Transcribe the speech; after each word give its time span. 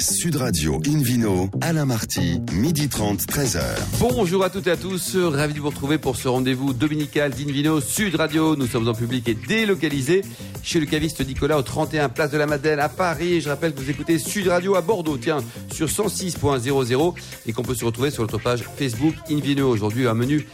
Sud 0.00 0.36
Radio 0.36 0.80
Invino, 0.86 1.50
Alain 1.60 1.84
Marty, 1.84 2.40
midi 2.52 2.88
30, 2.88 3.20
13h. 3.22 3.60
Bonjour 3.98 4.44
à 4.44 4.50
toutes 4.50 4.68
et 4.68 4.70
à 4.70 4.76
tous, 4.76 5.16
ravi 5.16 5.54
de 5.54 5.60
vous 5.60 5.70
retrouver 5.70 5.98
pour 5.98 6.14
ce 6.16 6.28
rendez-vous 6.28 6.72
dominical 6.72 7.32
d'Invino 7.32 7.80
Sud 7.80 8.14
Radio. 8.14 8.54
Nous 8.54 8.66
sommes 8.66 8.86
en 8.86 8.94
public 8.94 9.28
et 9.28 9.34
délocalisés 9.34 10.22
chez 10.62 10.78
le 10.78 10.86
caviste 10.86 11.26
Nicolas 11.26 11.58
au 11.58 11.62
31 11.62 12.10
Place 12.10 12.30
de 12.30 12.38
la 12.38 12.46
Madeleine 12.46 12.78
à 12.78 12.88
Paris. 12.88 13.40
Je 13.40 13.48
rappelle 13.48 13.74
que 13.74 13.80
vous 13.80 13.90
écoutez 13.90 14.18
Sud 14.18 14.46
Radio 14.46 14.76
à 14.76 14.82
Bordeaux, 14.82 15.18
tiens, 15.18 15.38
sur 15.72 15.88
106.00 15.88 17.14
et 17.46 17.52
qu'on 17.52 17.62
peut 17.62 17.74
se 17.74 17.84
retrouver 17.84 18.10
sur 18.10 18.22
notre 18.22 18.38
page 18.38 18.64
Facebook 18.76 19.14
Invino. 19.30 19.68
Aujourd'hui, 19.68 20.06
un 20.06 20.14
menu 20.14 20.46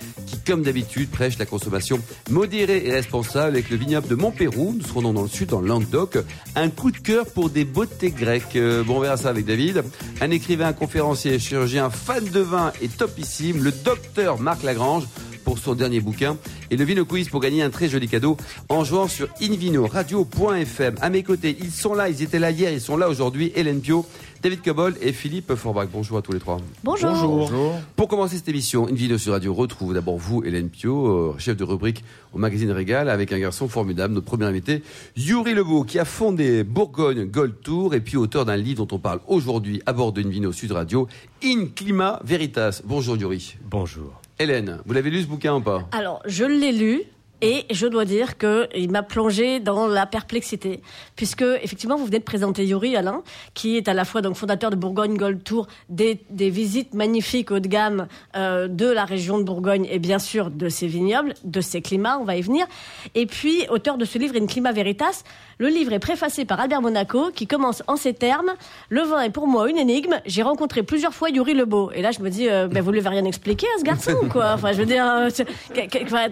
comme 0.47 0.63
d'habitude, 0.63 1.11
prêche 1.11 1.39
la 1.39 1.47
consommation 1.47 2.01
modérée 2.31 2.87
et 2.87 2.93
responsable 2.93 3.49
avec 3.49 3.71
le 3.71 3.77
vignoble 3.77 4.09
de 4.09 4.15
Montpérou. 4.15 4.75
Nous 4.79 4.87
serons 4.87 5.13
dans 5.13 5.23
le 5.23 5.29
sud, 5.29 5.51
dans 5.51 5.61
le 5.61 5.69
Languedoc. 5.69 6.19
Un 6.57 6.71
coup 6.71 6.91
de 6.91 6.99
cœur 6.99 7.27
pour 7.27 7.51
des 7.51 7.65
beautés 7.65 8.11
grecques. 8.11 8.57
Euh, 8.57 8.83
bon, 8.83 8.97
on 8.97 9.01
verra 9.01 9.17
ça 9.17 9.31
avec 9.31 9.45
David. 9.45 9.83
Un 10.21 10.31
écrivain, 10.31 10.73
conférencier, 10.73 11.39
chirurgien, 11.39 11.91
fan 11.91 12.25
de 12.25 12.41
vin 12.41 12.73
et 12.81 12.89
topissime, 12.89 13.63
le 13.63 13.73
docteur 13.73 14.41
Marc 14.41 14.63
Lagrange 14.63 15.05
pour 15.45 15.59
son 15.59 15.75
dernier 15.75 16.01
bouquin 16.01 16.37
et 16.71 16.77
le 16.77 16.85
Vino 16.85 17.05
Quiz 17.05 17.29
pour 17.29 17.41
gagner 17.41 17.63
un 17.63 17.71
très 17.71 17.89
joli 17.89 18.09
cadeau 18.09 18.37
en 18.69 18.85
jouant 18.85 19.09
sur 19.09 19.29
invinoradio.fm. 19.41 20.97
À 21.01 21.11
mes 21.11 21.23
côtés, 21.23 21.57
ils 21.61 21.71
sont 21.71 21.95
là, 21.95 22.09
ils 22.09 22.23
étaient 22.23 22.39
là 22.39 22.51
hier, 22.51 22.73
ils 22.73 22.81
sont 22.81 22.97
là 22.97 23.09
aujourd'hui. 23.09 23.53
Hélène 23.55 23.81
Pio, 23.81 24.07
David 24.43 24.63
Cobol 24.63 24.95
et 25.01 25.13
Philippe 25.13 25.55
Forbach. 25.55 25.89
Bonjour 25.93 26.19
à 26.19 26.23
tous 26.23 26.33
les 26.33 26.39
trois. 26.39 26.59
Bonjour. 26.83 27.51
Pour 27.97 28.09
commencer 28.09 28.37
cette 28.37 28.49
émission, 28.49 28.89
une 28.89 28.97
vidéo 28.97 29.19
sur 29.19 29.33
radio 29.33 29.55
retrouve 29.55 29.95
d'abord 29.95 30.19
vous, 30.19 30.43
Hélène 30.45 30.69
Pio, 30.69 31.07
euh, 31.07 31.35
chef 31.39 31.57
de 31.57 31.65
rubrique 31.65 32.05
au 32.33 32.39
magazine 32.39 32.71
Régal, 32.71 33.09
avec 33.09 33.33
un 33.33 33.39
garçon 33.39 33.69
formidable, 33.69 34.15
notre 34.15 34.27
premier 34.27 34.47
invité, 34.47 34.83
Yuri 35.17 35.55
Lebeau, 35.55 35.85
qui 35.85 35.99
a 35.99 36.05
fondé 36.05 36.65
Bourgogne 36.65 37.25
Gold 37.25 37.55
Tour 37.63 37.95
et 37.95 38.01
puis 38.01 38.17
auteur 38.17 38.45
d'un 38.45 38.57
livre 38.57 38.85
dont 38.85 38.97
on 38.97 38.99
parle 38.99 39.21
aujourd'hui 39.29 39.81
à 39.87 39.93
bord 39.93 40.13
d'une 40.13 40.31
vidéo 40.31 40.53
Sud 40.53 40.73
Radio, 40.73 41.09
In 41.43 41.67
Climat 41.75 42.21
Veritas. 42.25 42.83
Bonjour 42.85 43.17
Yuri. 43.17 43.57
Bonjour. 43.71 44.24
Hélène, 44.39 44.81
vous 44.85 44.93
l'avez 44.93 45.11
lu 45.11 45.23
ce 45.23 45.27
bouquin 45.27 45.55
ou 45.55 45.61
pas? 45.61 45.89
Alors, 45.93 46.21
je 46.27 46.45
l'ai 46.45 46.73
lu. 46.73 47.03
Et 47.47 47.67
je 47.71 47.87
dois 47.87 48.07
dire 48.07 48.39
qu'il 48.39 48.91
m'a 48.91 49.03
plongé 49.03 49.61
dans 49.61 49.87
la 49.87 50.07
perplexité, 50.07 50.81
puisque 51.15 51.45
effectivement 51.63 51.97
vous 51.97 52.07
venez 52.07 52.19
de 52.19 52.25
présenter 52.25 52.65
Yuri 52.65 52.97
Alain, 52.97 53.23
qui 53.53 53.77
est 53.77 53.87
à 53.87 53.93
la 53.93 54.07
fois 54.07 54.23
donc 54.23 54.35
fondateur 54.35 54.71
de 54.71 54.77
Bourgogne 54.77 55.19
Gold 55.19 55.45
Tour, 55.45 55.67
des, 55.91 56.23
des 56.31 56.49
visites 56.49 56.95
magnifiques 56.95 57.51
haut 57.51 57.59
de 57.59 57.69
gamme 57.69 58.09
euh, 58.35 58.67
de 58.67 58.87
la 58.87 59.05
région 59.05 59.37
de 59.37 59.43
Bourgogne 59.43 59.87
et 59.91 59.99
bien 59.99 60.19
sûr 60.19 60.51
de 60.51 60.71
ses 60.71 60.87
vignobles, 60.87 61.35
de 61.45 61.61
ses 61.61 61.83
climats, 61.83 62.17
on 62.19 62.25
va 62.25 62.37
y 62.37 62.41
venir, 62.41 62.67
et 63.15 63.27
puis 63.27 63.67
auteur 63.69 63.99
de 63.99 64.07
ce 64.07 64.17
livre 64.17 64.37
In 64.41 64.47
Climat 64.47 64.73
Veritas. 64.73 65.23
Le 65.59 65.69
livre 65.69 65.93
est 65.93 66.01
préfacé 66.01 66.45
par 66.45 66.59
Albert 66.59 66.83
Monaco, 66.83 67.31
qui 67.33 67.47
commence 67.47 67.83
en 67.87 67.97
ces 67.97 68.13
termes 68.13 68.51
Le 68.89 69.03
vin 69.03 69.21
est 69.21 69.31
pour 69.31 69.47
moi 69.47 69.71
une 69.71 69.79
énigme. 69.79 70.21
J'ai 70.27 70.43
rencontré 70.43 70.83
plusieurs 70.83 71.15
fois 71.15 71.31
Yuri 71.31 71.55
Lebeau. 71.55 71.93
Et 71.95 72.03
là, 72.03 72.11
je 72.11 72.21
me 72.21 72.29
dis, 72.29 72.49
euh, 72.49 72.67
ben, 72.67 72.83
vous 72.83 72.91
lui 72.91 72.99
avez 72.99 73.11
rien 73.11 73.25
expliqué 73.25 73.67
à 73.77 73.79
ce 73.79 73.85
garçon, 73.85 74.17
quoi. 74.33 74.55
Enfin, 74.55 74.73
je 74.73 74.79
veux 74.79 74.87
dire, 74.87 75.07
euh, 75.07 75.29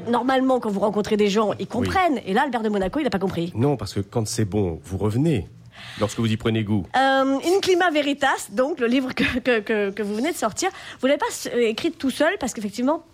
normalement, 0.08 0.58
quand 0.58 0.70
vous 0.70 0.80
rencontrez 0.80 1.01
des 1.16 1.28
gens, 1.28 1.52
ils 1.58 1.66
comprennent. 1.66 2.20
Et 2.26 2.32
là, 2.32 2.42
Albert 2.42 2.62
de 2.62 2.68
Monaco, 2.68 3.00
il 3.00 3.04
n'a 3.04 3.10
pas 3.10 3.18
compris. 3.18 3.52
Non, 3.54 3.76
parce 3.76 3.94
que 3.94 4.00
quand 4.00 4.26
c'est 4.26 4.44
bon, 4.44 4.80
vous 4.84 4.98
revenez. 4.98 5.48
Lorsque 6.00 6.18
vous 6.18 6.30
y 6.30 6.36
prenez 6.36 6.62
goût. 6.64 6.86
Euh, 6.96 6.98
In 7.00 7.60
Climat 7.60 7.90
Veritas, 7.90 8.48
donc 8.52 8.78
le 8.78 8.86
livre 8.86 9.14
que, 9.14 9.24
que, 9.40 9.60
que, 9.60 9.90
que 9.90 10.02
vous 10.02 10.14
venez 10.14 10.30
de 10.30 10.36
sortir, 10.36 10.70
vous 11.00 11.06
l'avez 11.06 11.18
pas 11.18 11.50
écrit 11.58 11.90
tout 11.92 12.10
seul 12.10 12.34
parce 12.38 12.52
qu'effectivement. 12.54 13.04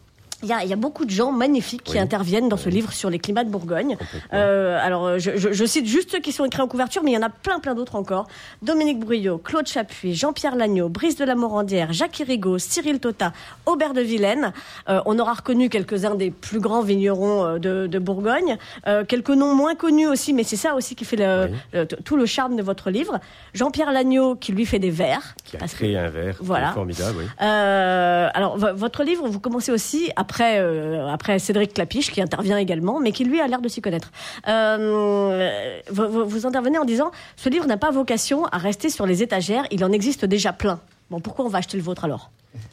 Il 0.45 0.49
y, 0.49 0.53
a, 0.53 0.63
il 0.63 0.71
y 0.71 0.73
a 0.73 0.77
beaucoup 0.77 1.05
de 1.05 1.11
gens 1.11 1.33
magnifiques 1.33 1.83
qui 1.83 1.95
Oui. 1.95 1.99
interviennent 1.99 2.49
dans 2.49 2.57
ce 2.57 2.69
livre 2.69 2.93
sur 2.93 3.11
les 3.11 3.19
climats 3.19 3.43
de 3.43 3.51
Bourgogne. 3.51 3.97
Euh, 4.33 4.79
alors, 4.81 5.05
euh, 5.07 5.19
je, 5.19 5.37
je- 5.37 5.53
je 5.53 5.65
cite 5.65 5.87
juste 5.87 6.13
ceux 6.13 6.21
qui 6.21 6.31
sont 6.31 6.45
écrits 6.45 6.63
en 6.63 6.69
couverture, 6.69 7.03
mais 7.03 7.11
il 7.11 7.15
y 7.15 7.19
en 7.19 7.23
a 7.23 7.29
plein, 7.29 7.59
plein 7.59 7.75
d'autres 7.75 7.97
encore. 7.97 8.29
Dominique 8.63 9.01
Bruyot, 9.01 9.39
Claude 9.39 9.67
Chapuis, 9.67 10.15
Jean-Pierre 10.15 10.55
Lagneau, 10.55 10.89
Brice 10.89 11.17
de 11.17 11.25
la 11.25 11.35
Morandière, 11.35 11.93
Jacques 11.93 12.21
Irigo, 12.21 12.57
Cyril 12.59 13.01
Tota, 13.01 13.33
Aubert 13.67 13.95
de 13.95 14.01
Vilaine. 14.01 14.53
Euh, 14.89 15.01
on 15.07 15.19
aura 15.19 15.35
reconnu 15.35 15.69
quelques-uns 15.71 16.15
des 16.15 16.31
plus 16.31 16.61
grands 16.61 16.83
vignerons 16.83 17.45
euh, 17.45 17.59
de, 17.59 17.89
de 17.89 17.99
Bourgogne. 17.99 18.59
Euh, 18.87 19.05
quelques 19.05 19.31
noms 19.31 19.57
moins 19.57 19.75
connus 19.75 20.07
aussi, 20.07 20.33
mais 20.35 20.45
c'est 20.45 20.55
ça 20.57 20.77
aussi 20.77 20.95
qui 20.95 21.05
fait 21.05 21.17
le- 21.17 21.49
Oui. 21.51 21.57
le- 21.73 21.85
t- 21.87 21.97
tout 22.05 22.17
le 22.17 22.27
charme 22.27 22.55
de 22.55 22.63
votre 22.63 22.91
livre. 22.91 23.19
Jean-Pierre 23.55 23.91
Lagneau 23.91 24.37
qui 24.37 24.53
lui 24.53 24.67
fait 24.67 24.79
des 24.79 24.91
vers. 24.91 25.35
Qui 25.45 25.57
a 25.57 25.67
créé 25.67 25.99
un 25.99 26.11
verre. 26.11 26.37
Voilà. 26.41 26.71
Formidable, 26.71 27.17
oui. 27.19 27.25
euh, 27.43 28.29
alors, 28.33 28.57
vo- 28.57 28.75
votre 28.77 29.03
livre, 29.03 29.27
vous 29.27 29.41
commencez 29.41 29.73
aussi 29.73 30.11
après, 30.29 30.59
euh, 30.61 31.09
après 31.09 31.39
Cédric 31.39 31.73
Clapiche, 31.73 32.11
qui 32.13 32.21
intervient 32.21 32.59
également, 32.59 33.01
mais 33.01 33.13
qui 33.13 33.25
lui 33.25 33.41
a 33.41 33.47
l'air 33.47 33.63
de 33.63 33.69
s'y 33.69 33.81
connaître. 33.81 34.13
Euh, 34.47 35.81
vous, 35.91 36.47
intervenez 36.47 36.77
en 36.77 36.85
disant 36.85 37.11
Ce 37.37 37.49
livre 37.49 37.67
n'a 37.67 37.79
pas 37.79 37.91
vocation 37.91 38.45
à 38.47 38.59
rester 38.59 38.91
sur 38.91 39.07
les 39.07 39.23
étagères, 39.23 39.65
il 39.71 39.83
en 39.85 39.91
existe 39.91 40.27
déjà 40.27 40.53
plein. 40.53 40.81
Bon, 41.11 41.19
pourquoi 41.21 41.47
on 41.47 41.49
va 41.49 41.59
acheter 41.59 41.79
le 41.79 41.83
vôtre 41.83 42.05
alors? 42.05 42.31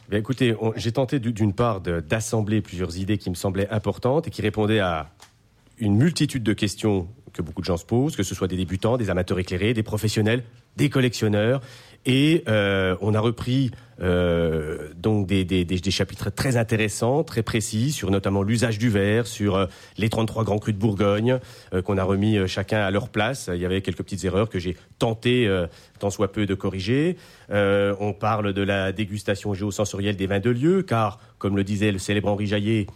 Bien, 0.10 0.20
écoutez, 0.20 0.54
j'ai 0.76 0.92
tenté 0.92 1.20
du- 1.20 1.32
d'une 1.32 1.54
part 1.54 1.80
d'assembler 1.80 2.60
plusieurs 2.60 2.98
idées 2.98 3.18
qui 3.18 3.30
me 3.30 3.36
semblaient 3.36 3.70
importantes 3.70 4.28
et 4.28 4.32
qui 4.32 4.42
répondaient 4.42 4.80
à 4.82 5.08
une 5.78 5.96
multitude 5.96 6.44
de 6.44 6.54
questions 6.54 7.08
que 7.32 7.42
beaucoup 7.42 7.62
de 7.62 7.66
gens 7.66 7.78
se 7.78 7.86
posent, 7.86 8.18
que 8.18 8.24
ce 8.24 8.36
soit 8.36 8.48
des 8.50 8.58
débutants, 8.58 8.98
des 8.98 9.10
amateurs 9.10 9.40
éclairés, 9.40 9.74
des 9.74 9.84
professionnels, 9.84 10.44
des 10.76 10.90
collectionneurs. 10.90 11.62
Et 12.06 12.44
euh, 12.48 12.96
on 13.02 13.14
a 13.14 13.20
repris 13.20 13.72
euh, 14.02 14.90
donc 14.96 15.26
des, 15.28 15.44
des- 15.46 15.92
chapitres 15.92 16.30
très 16.30 16.58
intéressants, 16.58 17.24
très 17.24 17.42
précis, 17.44 17.92
sur 17.92 18.12
notamment 18.12 18.44
l'usage 18.44 18.78
du 18.78 18.90
verre, 18.90 19.26
sur 19.26 19.56
euh, 19.56 19.66
les 19.98 20.10
33 20.10 20.44
grands 20.44 20.60
crus 20.60 20.76
de 20.76 20.80
Bourgogne, 20.80 21.40
euh, 21.74 21.82
qu'on 21.82 21.98
a 21.98 22.04
remis 22.04 22.38
euh, 22.38 22.48
chacun 22.48 22.80
à 22.82 22.92
leur 22.92 23.10
place. 23.10 23.50
Il 23.54 23.60
y 23.60 23.66
avait 23.66 23.82
quelques 23.82 24.04
petites 24.04 24.24
erreurs 24.26 24.50
que 24.50 24.60
j'ai 24.60 24.76
tenté, 25.00 25.48
euh, 25.48 25.68
tant 26.00 26.10
soit 26.10 26.32
peu, 26.32 26.46
de 26.46 26.54
corriger. 26.54 27.18
On 27.50 28.14
parle 28.14 28.54
de 28.54 28.62
la 28.62 28.92
dégustation 28.92 29.54
géosensorielle 29.54 30.16
des 30.18 30.28
vins 30.28 30.40
de 30.40 30.50
lieu, 30.50 30.84
car, 30.84 31.20
comme 31.38 31.56
le 31.56 31.64
disait 31.64 31.92
le 31.92 32.00
célèbre 32.00 32.28
Henri 32.30 32.48
Jaillet, 32.48 32.88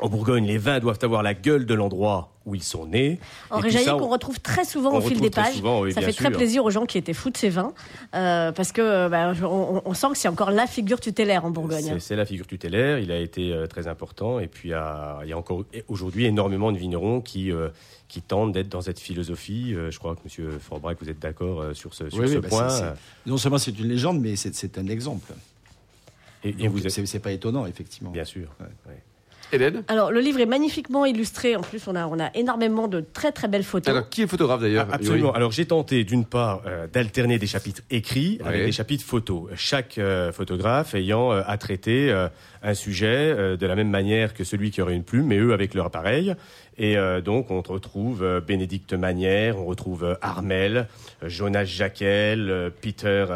en 0.00 0.08
Bourgogne, 0.08 0.44
les 0.46 0.58
vins 0.58 0.78
doivent 0.80 0.98
avoir 1.02 1.22
la 1.22 1.34
gueule 1.34 1.66
de 1.66 1.74
l'endroit 1.74 2.30
où 2.46 2.54
ils 2.54 2.62
sont 2.62 2.86
nés. 2.86 3.18
Henri 3.50 3.60
Et 3.60 3.62
puis 3.64 3.70
Jaillet 3.72 3.84
ça, 3.86 3.96
on- 3.96 3.98
qu'on 3.98 4.08
retrouve 4.08 4.40
très 4.40 4.64
souvent 4.64 4.94
au 4.96 5.00
fil 5.00 5.20
des 5.20 5.28
pages. 5.28 5.54
souvent, 5.54 5.80
oui, 5.82 5.92
ça 5.92 6.00
fait 6.00 6.12
très 6.12 6.30
plaisir 6.30 6.64
aux 6.64 6.70
gens 6.70 6.86
qui 6.86 6.96
étaient 6.96 7.12
fous 7.12 7.30
de 7.30 7.36
ces 7.36 7.48
vins, 7.50 7.72
euh, 8.14 8.52
parce 8.52 8.72
que 8.72 8.80
euh, 8.80 9.08
bah, 9.08 9.32
on, 9.42 9.82
on 9.84 9.94
sent 9.94 10.06
que 10.12 10.16
c'est 10.18 10.28
encore 10.28 10.50
la 10.50 10.66
figure 10.66 11.00
tutélaire 11.00 11.44
en 11.44 11.50
Bourgogne. 11.50 11.98
C'est- 11.98 12.16
la 12.16 12.24
figure 12.24 12.46
tutélaire, 12.46 12.98
il 13.00 13.10
a 13.12 13.18
été 13.18 13.52
euh, 13.52 13.66
très 13.66 13.86
important. 13.86 14.38
Et 14.40 14.46
puis, 14.46 14.72
à- 14.72 15.18
il 15.24 15.28
y 15.28 15.32
a 15.32 15.38
encore 15.38 15.64
aujourd'hui 15.88 16.24
énormément 16.26 16.72
de 16.72 16.78
vignerons 16.78 17.20
qui, 17.20 17.52
euh, 17.52 17.68
qui 18.08 18.22
tentent 18.22 18.52
d'être 18.52 18.68
dans 18.70 18.80
cette 18.80 19.00
philosophie. 19.00 19.74
Euh, 19.74 19.90
je 19.90 19.98
crois 19.98 20.14
que 20.16 20.20
M. 20.42 20.58
Forbrac, 20.60 20.96
vous 21.02 21.10
êtes 21.10 21.18
d'accord 21.18 21.60
euh, 21.60 21.74
sur 21.74 21.92
ce, 21.92 22.08
sur 22.08 22.20
Oui, 22.22 22.28
ce 22.28 22.34
oui, 22.36 22.40
bah, 22.40 22.48
point. 22.48 22.94
Non 23.26 23.36
seulement 23.36 23.58
c'est 23.58 23.78
une 23.78 23.88
légende, 23.88 24.20
mais 24.20 24.36
c'est- 24.36 24.78
un 24.78 24.86
exemple. 24.86 25.32
Et, 26.44 26.50
et 26.50 26.70
c'est 26.88 27.04
c'est 27.04 27.18
pas 27.18 27.32
étonnant, 27.32 27.66
effectivement. 27.66 28.10
bien 28.10 28.24
sûr. 28.24 28.48
Ouais. 28.60 28.66
Ouais. 28.86 29.02
Hélène 29.52 29.82
Alors, 29.88 30.10
le 30.10 30.20
livre 30.20 30.40
est 30.40 30.46
magnifiquement 30.46 31.04
illustré. 31.04 31.56
En 31.56 31.62
plus, 31.62 31.86
on 31.86 31.94
a, 31.96 32.06
on 32.06 32.18
a 32.20 32.30
énormément 32.34 32.88
de 32.88 33.00
très 33.00 33.32
très 33.32 33.48
belles 33.48 33.64
photos. 33.64 33.88
Alors, 33.94 34.08
qui 34.08 34.22
est 34.22 34.26
photographe 34.26 34.60
d'ailleurs 34.60 34.86
Ah, 34.90 34.94
Absolument. 34.96 35.28
Yuri 35.28 35.36
Alors 35.36 35.52
j'ai 35.52 35.66
tenté 35.66 36.04
d'une 36.04 36.24
part 36.24 36.62
euh, 36.66 36.86
d'alterner 36.86 37.38
des 37.38 37.46
chapitres 37.46 37.82
écrits 37.90 38.38
avec 38.44 38.64
des 38.64 38.72
chapitres 38.72 39.04
photos. 39.04 39.48
Chaque 39.54 39.98
euh, 39.98 40.32
photographe 40.32 40.94
ayant 40.94 41.32
euh, 41.32 41.42
à 41.46 41.56
traiter 41.58 42.10
euh, 42.10 42.28
un 42.62 42.74
sujet 42.74 43.06
euh, 43.06 43.56
de 43.56 43.66
la 43.66 43.74
même 43.74 43.90
manière 43.90 44.34
que 44.34 44.44
celui 44.44 44.70
qui 44.70 44.82
aurait 44.82 44.94
une 44.94 45.04
plume, 45.04 45.26
mais 45.26 45.38
eux 45.38 45.52
avec 45.52 45.74
leur 45.74 45.86
appareil. 45.86 46.34
Et 46.76 46.96
euh, 46.96 47.20
donc 47.20 47.50
on 47.50 47.60
retrouve 47.60 48.22
euh, 48.22 48.40
Bénédicte 48.40 48.92
Manière, 48.92 49.58
on 49.58 49.64
retrouve 49.64 50.04
euh, 50.04 50.14
Armel, 50.22 50.86
euh, 51.22 51.28
Jonas 51.28 51.64
Jacquel, 51.64 52.50
euh, 52.50 52.70
Peter. 52.80 53.26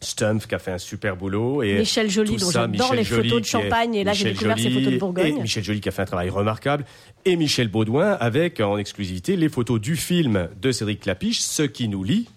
Euh, 0.00 0.04
Stumpf 0.04 0.46
qui 0.46 0.54
a 0.54 0.58
fait 0.58 0.72
un 0.72 0.78
super 0.78 1.16
boulot 1.16 1.62
et 1.62 1.78
Michel 1.78 2.10
Joly, 2.10 2.36
dont 2.36 2.50
j'adore 2.50 2.94
les 2.94 3.04
Joly 3.04 3.28
photos 3.28 3.40
de 3.42 3.46
Champagne, 3.46 3.94
et 3.94 4.04
là, 4.04 4.12
j'ai 4.12 4.32
découvert 4.32 4.56
Joly 4.56 4.74
photos 4.74 4.92
de 4.92 4.98
Bourgogne. 4.98 5.38
et 5.38 5.42
Michel 5.42 5.64
Joly 5.64 5.80
qui 5.80 5.88
a 5.88 5.92
fait 5.92 6.02
un 6.02 6.06
travail 6.06 6.30
remarquable 6.30 6.84
et 7.24 7.36
Michel 7.36 7.68
Baudouin 7.68 8.12
avec 8.12 8.60
en 8.60 8.78
exclusivité 8.78 9.36
les 9.36 9.48
photos 9.48 9.80
du 9.80 9.96
film 9.96 10.48
de 10.60 10.72
Cédric 10.72 11.00
Clapiche, 11.00 11.40
Ce 11.40 11.62
qui 11.62 11.88
nous 11.88 12.04
lie. 12.04 12.28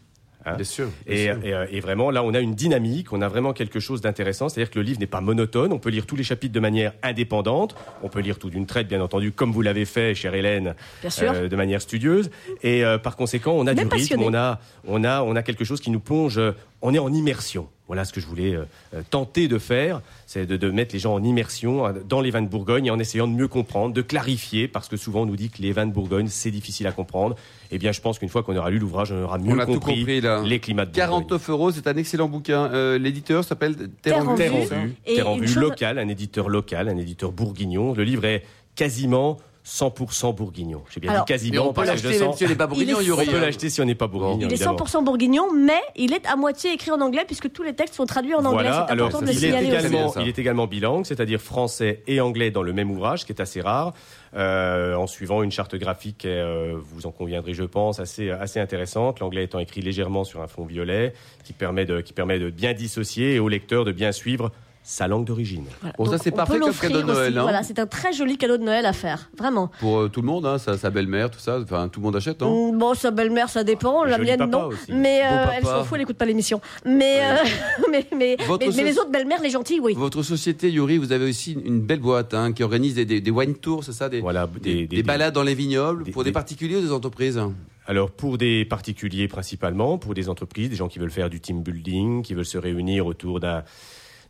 Hein? 0.46 0.56
Bien 0.56 0.64
sûr. 0.66 0.88
bien 1.06 1.16
Et, 1.16 1.24
sûr. 1.26 1.38
et, 1.44 1.54
euh, 1.54 1.66
et 1.72 1.80
vraiment, 1.80 2.12
là, 2.12 2.24
on 2.24 2.34
a 2.34 2.40
une 2.40 2.56
dynamique, 2.56 3.14
on 3.14 3.22
a 3.22 3.28
vraiment 3.28 3.54
quelque 3.54 3.80
chose 3.80 4.02
d'intéressant. 4.02 4.50
C'est-à-dire 4.50 4.72
que 4.72 4.80
le 4.80 4.84
livre 4.86 5.00
n'est 5.00 5.08
pas 5.08 5.22
monotone. 5.22 5.72
On 5.74 5.80
peut 5.80 5.90
lire 5.90 6.06
tous 6.06 6.16
les 6.16 6.24
chapitres 6.24 6.54
de 6.54 6.60
manière 6.60 6.94
indépendante. 7.04 7.76
On 8.04 8.10
peut 8.10 8.20
lire 8.22 8.40
tout 8.40 8.50
d'une 8.50 8.66
traite, 8.66 8.88
bien 8.88 9.02
entendu, 9.02 9.32
comme 9.32 9.52
vous 9.52 9.62
l'avez 9.62 9.86
fait, 9.86 10.16
chère 10.16 10.34
Hélène, 10.36 10.76
Bien 11.02 11.10
sûr. 11.10 11.32
euh, 11.32 11.48
de 11.48 11.56
manière 11.56 11.82
studieuse. 11.82 12.30
Et 12.64 12.84
euh, 12.86 12.98
par 12.98 13.16
conséquent, 13.16 13.52
on 13.54 13.62
a 13.68 13.74
Même 13.74 13.88
du 13.90 13.96
rythme, 13.96 14.16
passionné. 14.16 14.26
on 14.28 14.34
a, 14.34 14.60
on 14.88 15.04
a, 15.04 15.22
on 15.24 15.36
a 15.36 15.44
quelque 15.44 15.64
chose 15.66 15.82
qui 15.82 15.92
nous 15.92 16.00
plonge. 16.00 16.40
on 16.82 16.94
est 16.94 17.00
en 17.00 17.12
immersion. 17.14 17.68
Voilà 17.92 18.06
ce 18.06 18.14
que 18.14 18.22
je 18.22 18.26
voulais 18.26 18.56
euh, 18.56 18.64
euh, 18.94 19.02
tenter 19.10 19.50
de 19.50 19.58
faire, 19.58 20.02
c'est 20.26 20.46
de, 20.46 20.56
de 20.56 20.72
mettre 20.72 20.94
les 20.94 21.00
gens 21.00 21.14
en 21.14 21.22
immersion 21.22 21.86
euh, 21.86 21.92
dans 22.08 22.22
les 22.22 22.32
vins 22.32 22.42
de 22.42 22.48
Bourgogne 22.48 22.86
et 22.86 22.90
en 22.90 22.98
essayant 23.00 23.28
de 23.28 23.34
mieux 23.34 23.50
comprendre, 23.50 23.94
de 23.94 24.02
clarifier, 24.02 24.70
parce 24.70 24.88
que 24.88 24.96
souvent 24.96 25.24
on 25.24 25.26
nous 25.26 25.36
dit 25.36 25.50
que 25.50 25.62
les 25.62 25.74
vins 25.74 25.86
de 25.86 25.92
Bourgogne 25.92 26.28
c'est 26.30 26.52
difficile 26.52 26.88
à 26.88 26.94
comprendre. 26.94 27.36
Eh 27.70 27.78
bien, 27.78 27.92
je 27.92 28.00
pense 28.00 28.18
qu'une 28.18 28.30
fois 28.30 28.44
qu'on 28.44 28.56
aura 28.56 28.70
lu 28.70 28.80
l'ouvrage, 28.80 29.12
on 29.12 29.22
aura 29.24 29.38
mieux 29.38 29.54
On 29.54 29.60
a 29.60 29.66
tout 29.66 29.74
compris, 29.74 30.00
compris, 30.00 30.22
là. 30.22 30.42
les 30.46 30.60
climats 30.60 30.86
de 30.86 30.92
Bourgogne. 30.92 31.10
49 31.26 31.50
euros, 31.50 31.72
c'est 31.72 31.86
un 31.88 31.98
excellent 31.98 32.30
bouquin. 32.30 32.72
Euh, 32.72 32.98
L'éditeur 32.98 33.44
s'appelle 33.44 33.76
Terre 34.02 34.28
en 34.28 34.36
Vue. 34.36 34.96
Terre 35.06 35.28
en 35.30 35.36
Vue. 35.38 35.48
chose- 35.48 35.58
local, 35.58 36.00
un 36.00 36.08
éditeur 36.08 36.48
local, 36.48 36.88
un 36.88 36.98
éditeur 36.98 37.32
bourguignon. 37.34 37.94
Le 37.94 38.04
livre 38.04 38.24
est 38.26 38.44
quasiment 38.76 39.38
100% 39.66 40.34
bourguignon. 40.34 40.82
J'ai 40.90 41.00
bien 41.00 41.12
Alors- 41.12 41.26
dit 41.26 41.34
quasiment 41.34 41.70
on 41.70 41.74
peut 41.74 41.86
l'acheter 41.86 42.20
même 42.20 42.34
si 42.34 42.46
on 42.46 42.50
n'est 42.50 42.56
pas 42.56 42.68
bourguignon, 42.68 42.98
Il 43.00 43.04
est 43.04 43.06
Yuri. 43.06 43.28
On 43.30 43.32
peut 43.32 43.40
l'acheter 43.40 43.70
si 43.70 43.82
on 43.82 43.86
n'est 43.86 43.96
pas 43.96 44.08
bourguignon. 44.08 44.38
Il 44.40 44.44
est 44.52 44.56
évidemment. 44.56 44.78
100% 44.78 45.04
bourguignon, 45.04 45.54
mais 45.54 45.80
il 45.96 46.14
est 46.14 46.26
à 46.26 46.36
moitié 46.36 46.74
écrit 46.74 46.92
en 46.92 47.00
anglais 47.00 47.24
puisque 47.28 47.52
tous 47.52 47.64
les 47.64 47.74
textes 47.74 47.96
sont 47.96 48.06
traduits 48.06 48.34
en 48.34 48.44
anglais. 48.44 48.64
Voilà, 48.70 48.86
C'est 48.88 48.94
alors 48.94 49.08
important 49.08 49.26
de 49.26 49.32
le 49.32 49.38
il 49.38 49.46
est, 49.46 49.64
également, 49.64 50.14
il 50.20 50.28
est 50.28 50.40
également 50.40 50.68
bilingue, 50.68 51.06
c'est-à-dire 51.06 51.40
français 51.40 52.02
et 52.08 52.20
anglais 52.22 52.50
dans 52.50 52.64
le 52.64 52.74
même 52.74 52.90
ouvrage, 52.90 53.22
ce 53.22 53.26
qui 53.26 53.34
est 53.34 53.42
assez 53.42 53.62
rare, 53.62 53.94
euh, 54.36 54.96
en 54.96 55.08
suivant 55.08 55.44
une 55.44 55.52
charte 55.52 55.76
graphique, 55.76 56.26
euh, 56.26 56.76
vous 56.80 57.06
en 57.06 57.12
conviendrez, 57.12 57.54
je 57.54 57.64
pense, 57.64 58.00
assez, 58.00 58.32
assez 58.32 58.60
intéressante. 58.60 59.20
L'anglais 59.20 59.44
étant 59.44 59.60
écrit 59.60 59.82
légèrement 59.82 60.24
sur 60.24 60.42
un 60.42 60.48
fond 60.48 60.66
violet, 60.66 61.14
qui 61.44 61.54
permet 61.54 61.86
de, 61.86 62.02
qui 62.02 62.14
permet 62.14 62.40
de 62.40 62.50
bien 62.50 62.74
dissocier 62.74 63.36
et 63.36 63.40
au 63.40 63.48
lecteur 63.50 63.86
de 63.86 63.92
bien 63.92 64.12
suivre 64.12 64.52
sa 64.84 65.08
langue 65.08 65.26
d'origine. 65.26 65.66
Voilà. 65.82 65.96
Bon, 65.98 66.06
ça, 66.06 66.18
c'est 66.18 66.34
on 66.34 66.36
parfait 66.38 66.54
peut 66.54 66.60
comme 66.60 66.70
l'offrir 66.70 66.90
cadeau 66.90 67.02
de 67.04 67.08
Noël, 67.08 67.30
aussi. 67.30 67.38
hein. 67.38 67.42
Voilà, 67.44 67.64
c'est 67.64 67.78
un 67.80 67.86
très 67.86 68.14
joli 68.14 68.38
cadeau 68.38 68.58
de 68.58 68.64
Noël 68.64 68.86
à 68.86 68.94
faire, 68.94 69.30
vraiment. 69.38 69.70
Pour 69.80 70.00
euh, 70.00 70.08
tout 70.10 70.22
le 70.22 70.28
monde, 70.28 70.46
hein, 70.46 70.58
sa, 70.58 70.78
sa 70.78 70.90
belle-mère, 70.90 71.30
tout 71.30 71.40
ça. 71.40 71.60
Enfin, 71.62 71.88
tout 71.88 72.00
le 72.00 72.06
monde 72.06 72.16
achète, 72.16 72.42
non 72.42 72.72
Mm, 72.74 72.78
Bon, 72.80 72.94
sa 72.96 73.12
belle-mère, 73.12 73.50
ça 73.50 73.64
dépend. 73.64 74.04
La 74.04 74.18
mienne, 74.18 74.44
non. 74.50 74.66
aussi. 74.68 74.92
Mais 74.92 75.22
euh, 75.24 75.46
elle 75.56 75.64
s'en 75.66 75.84
fout, 75.84 75.96
elle 75.98 76.02
écoute 76.02 76.18
pas 76.18 76.26
l'émission. 76.26 76.62
Mais, 76.86 77.20
euh, 77.22 77.36
mais, 77.92 78.06
mais, 78.12 78.38
mais, 78.60 78.70
mais 78.76 78.84
les 78.84 78.98
autres 78.98 79.12
belles-mères, 79.12 79.42
les 79.42 79.52
gentilles, 79.52 79.80
oui. 79.80 79.94
Votre 79.96 80.24
société, 80.24 80.72
Yuri, 80.72 80.98
vous 80.98 81.12
avez 81.12 81.30
aussi 81.30 81.54
une 81.64 81.82
belle 81.82 82.00
boîte 82.00 82.34
hein, 82.34 82.52
qui 82.52 82.64
organise 82.64 82.96
des, 82.96 83.06
des, 83.06 83.22
des 83.22 83.32
wine 83.32 83.56
tours, 83.56 83.84
c'est 83.84 83.94
ça 83.94 84.10
des, 84.10 84.20
Voilà, 84.22 84.48
des, 84.48 84.60
des- 84.60 84.88
des 84.88 84.96
des- 84.98 85.04
balades 85.04 85.34
dans 85.36 85.44
les 85.44 85.54
vignobles 85.56 86.04
des- 86.06 86.12
pour 86.12 86.24
des, 86.24 86.30
des- 86.32 86.34
particuliers 86.34 86.78
ou 86.78 86.82
des 86.82 86.92
entreprises? 86.92 87.40
Alors 87.88 88.12
pour 88.12 88.38
des 88.38 88.64
particuliers 88.66 89.28
principalement, 89.28 89.98
pour 89.98 90.14
des 90.14 90.30
entreprises, 90.30 90.70
des 90.70 90.76
gens 90.76 90.88
qui 90.88 91.00
veulent 91.00 91.12
faire 91.12 91.30
du 91.30 91.40
team 91.40 91.62
building, 91.64 92.22
qui 92.22 92.34
veulent 92.36 92.46
se 92.46 92.58
réunir 92.58 93.06
autour 93.06 93.40
d'un 93.40 93.64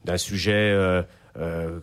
d'un 0.05 0.17
sujet 0.17 0.51
euh, 0.53 1.03
euh, 1.37 1.79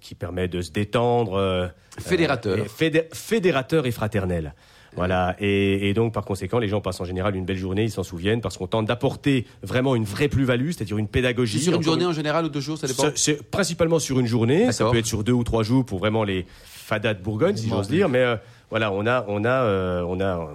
qui 0.00 0.14
permet 0.14 0.48
de 0.48 0.60
se 0.62 0.70
détendre. 0.70 1.34
euh, 1.34 1.68
Fédérateur. 1.98 2.58
fédé- 2.66 3.08
fédérateur 3.12 3.86
et 3.86 3.90
fraternel. 3.90 4.54
Voilà, 4.96 5.36
et, 5.38 5.88
et 5.90 5.94
donc 5.94 6.12
par 6.12 6.24
conséquent, 6.24 6.58
les 6.58 6.66
gens 6.66 6.80
passent 6.80 7.00
en 7.00 7.04
général 7.04 7.36
une 7.36 7.44
belle 7.44 7.56
journée, 7.58 7.84
ils 7.84 7.90
s'en 7.90 8.02
souviennent, 8.02 8.40
parce 8.40 8.56
qu'on 8.58 8.66
tente 8.66 8.86
d'apporter 8.86 9.46
vraiment 9.62 9.94
une 9.94 10.02
vraie 10.04 10.26
plus-value, 10.28 10.70
c'est-à-dire 10.70 10.98
une 10.98 11.06
pédagogie. 11.06 11.60
Sur 11.60 11.74
une 11.74 11.82
journée 11.82 12.06
en 12.06 12.12
général 12.12 12.46
ou 12.46 12.48
deux 12.48 12.60
jours, 12.60 12.78
ça 12.78 12.86
dépend 12.88 13.04
c'est- 13.14 13.42
principalement 13.48 13.98
sur 14.00 14.18
une 14.18 14.26
journée. 14.26 14.72
Ça 14.72 14.88
peut 14.90 14.96
être 14.98 15.06
sur 15.06 15.22
deux 15.22 15.32
ou 15.32 15.44
trois 15.44 15.62
jours 15.62 15.84
pour 15.84 15.98
vraiment 16.00 16.24
les 16.24 16.46
fadas 16.64 17.14
de 17.14 17.22
Bourgogne, 17.22 17.56
si 17.56 17.68
j'ose 17.68 17.86
dire. 17.88 18.08
Mais 18.08 18.18
euh, 18.24 18.36
voilà, 18.70 18.90
on 18.90 19.06
a, 19.06 19.24
on 19.28 19.44
a, 19.44 19.62
euh, 19.62 20.02
on 20.08 20.20
a, 20.20 20.48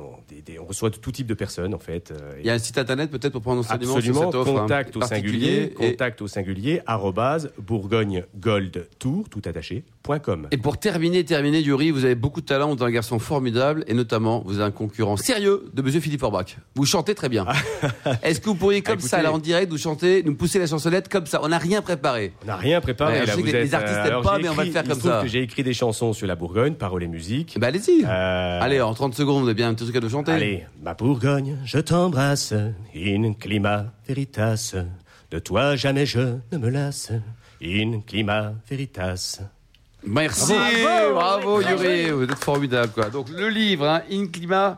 des- 0.46 0.60
on 0.60 0.66
reçoit 0.66 0.90
tout 0.90 1.12
type 1.12 1.28
de 1.28 1.34
personnes 1.34 1.74
en 1.74 1.80
fait. 1.80 2.12
euh, 2.12 2.34
Il 2.40 2.46
y 2.46 2.50
a 2.50 2.54
un 2.54 2.60
site 2.60 2.78
internet 2.78 3.10
peut-être 3.12 3.32
pour 3.34 3.42
prendre 3.42 3.60
enseignement 3.62 3.96
Absolument, 3.96 4.20
sur 4.22 4.32
cette 4.32 4.36
offre 4.36 4.58
hein, 4.58 4.62
contact 4.62 4.98
au 4.98 5.02
singulier, 5.02 5.74
et- 5.80 5.92
contact 5.92 6.22
au 6.22 6.28
singulier, 6.28 6.82
arrobase, 6.86 7.52
Bourgogne 7.58 8.24
Gold 8.40 8.88
Tour, 9.00 9.26
tout 9.30 9.42
attaché, 9.46 9.84
point 10.04 10.20
com. 10.20 10.48
Et 10.52 10.58
pour 10.58 10.78
terminer, 10.78 11.24
terminer, 11.24 11.60
Yuri, 11.62 11.92
vous 11.92 12.06
avez 12.06 12.16
beaucoup 12.16 12.42
de 12.42 12.46
talent, 12.46 12.68
vous 12.70 12.76
êtes 12.76 12.82
un 12.82 12.92
garçon 12.92 13.20
formidable, 13.20 13.84
et 13.88 13.94
notamment, 13.94 14.44
vous 14.46 14.56
êtes 14.56 14.62
un 14.64 14.72
concurrent 14.72 15.18
sérieux 15.18 15.66
de 15.74 15.82
Monsieur 15.82 16.00
Philippe 16.02 16.24
Orbach. 16.24 16.58
Vous 16.76 16.86
chantez 16.86 17.16
très 17.16 17.30
bien. 17.30 17.46
Est-ce 18.24 18.40
que 18.42 18.46
vous 18.46 18.56
pourriez, 18.56 18.82
comme 18.82 18.94
Écoutez- 18.96 19.08
ça, 19.10 19.22
là, 19.22 19.32
en 19.32 19.38
direct, 19.40 19.70
vous 19.72 19.78
chanter, 19.78 20.24
nous 20.24 20.36
pousser 20.36 20.60
la 20.60 20.68
chansonnette 20.68 21.10
comme 21.10 21.26
ça? 21.26 21.40
On 21.44 21.48
n'a 21.50 21.58
rien 21.58 21.82
préparé. 21.82 22.34
On 22.44 22.48
n'a 22.48 22.56
rien 22.58 22.82
préparé. 22.82 23.14
Ouais, 23.20 23.22
je 23.22 23.32
sais 23.32 23.32
que 23.34 23.40
vous 23.40 23.46
les- 23.46 23.56
êtes, 23.56 23.64
les 23.64 23.74
artistes 23.74 23.94
euh, 23.98 24.04
n'aiment 24.04 24.08
alors, 24.12 24.22
pas, 24.24 24.40
mais 24.40 24.50
on 24.50 24.54
va 24.54 24.66
le 24.66 24.72
faire 24.72 24.84
comme 24.84 25.00
ça. 25.00 25.24
J'ai 25.26 25.42
écrit 25.42 25.64
des 25.64 25.74
chansons 25.74 26.14
sur 26.14 26.28
la 26.28 26.36
Bourgogne, 26.36 26.74
paroles 26.76 27.04
et 27.04 27.08
musique. 27.08 27.58
Ben, 27.60 27.68
allez-y. 27.68 28.04
Euh, 28.06 28.60
Allez, 28.62 28.82
en 28.82 28.94
30 28.94 29.16
secondes, 29.16 29.42
vous 29.44 29.48
avez 29.48 29.54
bien 29.56 29.70
un 29.70 29.74
petit 29.74 29.84
truc 29.86 29.96
à 29.96 30.00
nous 30.00 30.10
chanter. 30.10 30.33
Allez, 30.34 30.66
ma 30.82 30.94
Bourgogne, 30.94 31.58
je 31.66 31.80
t'embrasse, 31.80 32.54
in 32.96 33.34
climat 33.34 33.86
veritas. 34.08 34.76
De 35.32 35.40
toi 35.40 35.76
jamais 35.76 36.06
je 36.06 36.38
ne 36.52 36.58
me 36.58 36.70
lasse, 36.70 37.12
in 37.62 38.02
climat 38.06 38.54
veritas. 38.70 39.40
Merci, 40.06 40.54
Bravo. 40.84 41.14
bravo, 41.16 41.62
Yuri, 41.62 42.12
vous 42.12 42.24
êtes 42.24 42.36
formidable 42.36 42.92
quoi. 42.92 43.10
Donc 43.10 43.30
le 43.30 43.48
livre, 43.48 43.88
hein, 43.88 44.02
In 44.12 44.28
Climat 44.28 44.76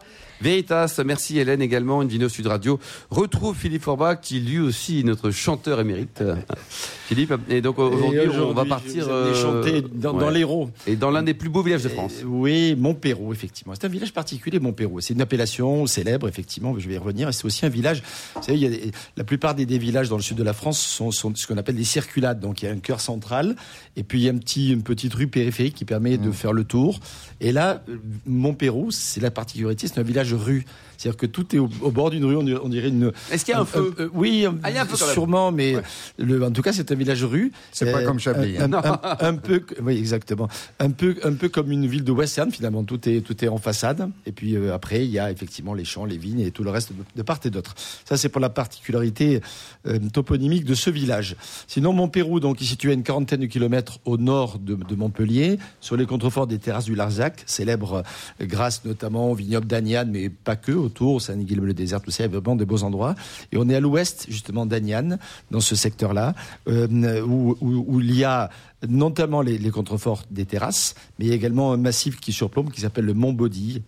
Veritas, 0.50 1.02
merci 1.04 1.40
Hélène 1.40 1.60
également, 1.64 2.04
une 2.04 2.08
vidéo 2.08 2.30
Sud 2.30 2.46
Radio. 2.46 2.80
Retrouve 3.10 3.58
Philippe 3.58 3.82
Forbach 3.82 4.20
qui 4.22 4.40
lui 4.40 4.60
aussi 4.60 5.00
est 5.00 5.04
notre 5.04 5.32
chanteur 5.32 5.80
émérite. 5.80 6.24
Philippe, 7.08 7.34
et 7.50 7.62
donc 7.62 7.80
aujourd'hui 7.80 8.30
on 8.30 8.54
va 8.54 8.64
partir 8.66 9.08
euh, 9.10 9.34
chanter 9.34 9.82
dans, 9.82 10.14
dans 10.14 10.28
ouais. 10.28 10.34
l'Hérault. 10.34 10.70
et 10.86 10.96
dans 10.96 11.10
l'un 11.10 11.24
des 11.24 11.34
plus 11.34 11.50
beaux 11.50 11.64
villages 11.64 11.82
de 11.82 11.90
France. 11.90 12.14
Oui, 12.24 12.76
Montpérou, 12.78 13.34
effectivement. 13.34 13.74
C'est 13.74 13.86
un 13.86 13.90
village 13.90 14.14
particulier, 14.14 14.60
Montpérou. 14.60 15.02
C'est 15.02 15.16
une 15.16 15.22
appellation 15.22 15.88
célèbre, 15.88 16.28
effectivement, 16.28 16.76
je 16.78 16.88
vais 16.88 16.94
y 16.94 16.98
revenir. 17.00 17.28
Et 17.30 17.32
c'est 17.34 17.46
aussi 17.46 17.66
un 17.66 17.70
village, 17.70 18.04
vous 18.36 18.44
savez, 18.44 18.58
il 18.60 18.64
y 18.64 18.68
a 18.68 18.70
des- 18.70 18.92
la 19.18 19.24
plupart 19.24 19.56
des, 19.56 19.66
des 19.66 19.80
villages 19.80 20.10
dans 20.10 20.16
le 20.18 20.22
sud 20.22 20.38
de 20.38 20.44
la 20.44 20.54
France 20.54 20.80
sont, 20.80 21.10
sont 21.10 21.34
ce 21.34 21.48
qu'on 21.48 21.58
appelle 21.58 21.76
des 21.76 21.84
circulades. 21.84 22.40
Donc 22.40 22.62
il 22.62 22.66
y 22.66 22.68
a 22.68 22.72
un 22.72 22.78
cœur 22.80 23.02
central, 23.02 23.56
et 23.96 24.04
puis 24.04 24.20
il 24.20 24.26
y 24.26 24.30
a 24.30 24.32
un 24.32 24.38
petit, 24.38 24.72
une 24.74 24.84
petite 24.84 25.14
rue 25.16 25.28
périphérique 25.28 25.74
qui 25.74 25.86
permet 25.86 26.18
de 26.20 26.32
faire 26.32 26.54
le 26.54 26.66
tour. 26.66 27.00
Et 27.42 27.52
là, 27.52 27.84
euh, 27.90 27.98
Montpérou, 28.28 28.92
c'est 28.92 29.22
la 29.22 29.32
particularité, 29.32 29.88
c'est 29.88 30.00
un 30.00 30.04
village 30.04 30.35
rue. 30.36 30.66
C'est-à-dire 30.98 31.18
que 31.18 31.26
tout 31.26 31.54
est 31.54 31.60
au, 31.60 31.70
au 31.82 31.92
bord 31.92 32.10
d'une 32.10 32.24
rue, 32.24 32.38
on 32.38 32.44
dirait, 32.44 32.60
on 32.64 32.70
dirait 32.70 32.88
une... 32.88 33.12
Est-ce 33.30 33.44
qu'il 33.44 33.54
y 33.54 33.58
a 33.58 33.60
un 33.60 33.66
feu 33.66 33.94
euh, 34.00 34.08
Oui, 34.14 34.46
Ah, 34.64 34.70
il 34.70 34.76
y 34.76 34.80
a 34.80 34.84
un 34.84 34.86
quand 34.86 34.98
même. 35.02 35.14
sûrement, 35.14 35.52
mais 35.52 35.76
le, 36.18 36.42
en 36.42 36.52
tout 36.52 36.62
cas, 36.62 36.72
c'est 36.72 36.90
un 36.90 36.96
village 36.96 37.22
rue. 37.26 37.52
C'est 37.74 37.92
pas 37.92 38.02
comme 38.04 38.18
Chablis, 38.18 38.58
hein. 38.58 38.72
Un, 38.72 38.74
un- 38.76 39.00
un- 39.04 39.18
un 39.20 39.36
peu, 39.36 39.62
oui, 39.84 39.98
exactement. 39.98 40.48
Un 40.80 40.92
peu, 40.92 41.18
un 41.26 41.34
peu 41.34 41.50
comme 41.50 41.70
une 41.72 41.86
ville 41.86 42.06
de 42.06 42.12
western 42.14 42.50
finalement. 42.50 42.86
Tout 42.86 43.10
est, 43.10 43.20
tout 43.20 43.44
est 43.44 43.50
en 43.50 43.58
façade. 43.58 44.10
Et 44.26 44.32
puis 44.32 44.56
euh, 44.56 44.74
après, 44.74 45.04
il 45.04 45.12
y 45.12 45.20
a 45.20 45.32
effectivement 45.32 45.74
les 45.74 45.84
champs, 45.84 46.06
les 46.06 46.18
vignes 46.18 46.40
et 46.40 46.52
tout 46.52 46.64
le 46.64 46.70
reste 46.70 46.94
de, 46.94 47.04
de 47.14 47.22
part 47.24 47.40
et 47.44 47.50
d'autre. 47.50 47.76
Ça, 48.06 48.16
c'est 48.16 48.30
pour 48.30 48.40
la 48.40 48.50
particularité 48.50 49.42
euh, 49.88 50.00
toponymique 50.14 50.64
de 50.64 50.76
ce 50.76 50.90
village. 50.90 51.36
Sinon, 51.68 51.92
Montpérou, 51.92 52.40
donc, 52.40 52.62
il 52.62 52.64
est 52.64 52.68
situé 52.68 52.92
à 52.92 52.94
une 52.94 53.04
quarantaine 53.04 53.42
de 53.42 53.46
kilomètres 53.48 54.00
au 54.06 54.18
nord 54.18 54.60
de, 54.60 54.76
de 54.76 54.96
Montpellier, 54.96 55.60
sur 55.82 55.98
les 55.98 56.06
contreforts 56.06 56.48
des 56.48 56.58
terrasses 56.58 56.86
du 56.86 56.96
Larzac, 56.96 57.44
célèbre 57.46 58.04
euh, 58.42 58.46
grâce 58.46 58.86
notamment 58.86 59.32
au 59.32 59.36
vignoble 59.36 59.68
d'Agnan, 59.68 60.06
mais 60.16 60.30
pas 60.30 60.56
que 60.56 60.72
autour, 60.72 61.22
Saint-Guilhem-le-Désert, 61.22 62.02
tout 62.02 62.12
ça, 62.12 62.24
il 62.24 62.32
y 62.32 62.36
a 62.36 62.40
vraiment 62.40 62.56
de 62.56 62.64
beaux 62.64 62.84
endroits. 62.84 63.16
Et 63.52 63.58
on 63.58 63.68
est 63.70 63.76
à 63.76 63.80
l'ouest, 63.80 64.26
justement, 64.30 64.66
d'Agnan, 64.66 65.18
dans 65.52 65.60
ce 65.60 65.76
secteur-là, 65.76 66.34
euh, 66.68 67.22
où, 67.22 68.00
il 68.00 68.16
y 68.16 68.24
a 68.24 68.50
notamment 68.88 69.42
les, 69.42 69.60
contreforts 69.70 70.24
des 70.32 70.46
terrasses, 70.46 70.96
mais 71.20 71.26
il 71.26 71.28
y 71.30 71.32
a 71.32 71.36
également 71.36 71.74
un 71.74 71.78
massif 71.78 72.20
qui 72.20 72.32
surplombe, 72.32 72.72
qui 72.72 72.82
s'appelle 72.82 73.06
le 73.06 73.14
Mont 73.14 73.34
Baudy, 73.34 73.82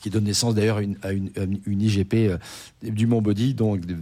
qui 0.00 0.08
donne 0.08 0.24
naissance 0.24 0.54
d'ailleurs 0.54 0.80
à 1.02 1.12
une 1.12 1.82
IGP 1.82 2.14
euh, 2.14 2.38
du 2.90 3.06
Mont 3.06 3.20
Baudy, 3.22 3.54
donc 3.54 3.80
de- 3.80 3.94
de 3.94 3.98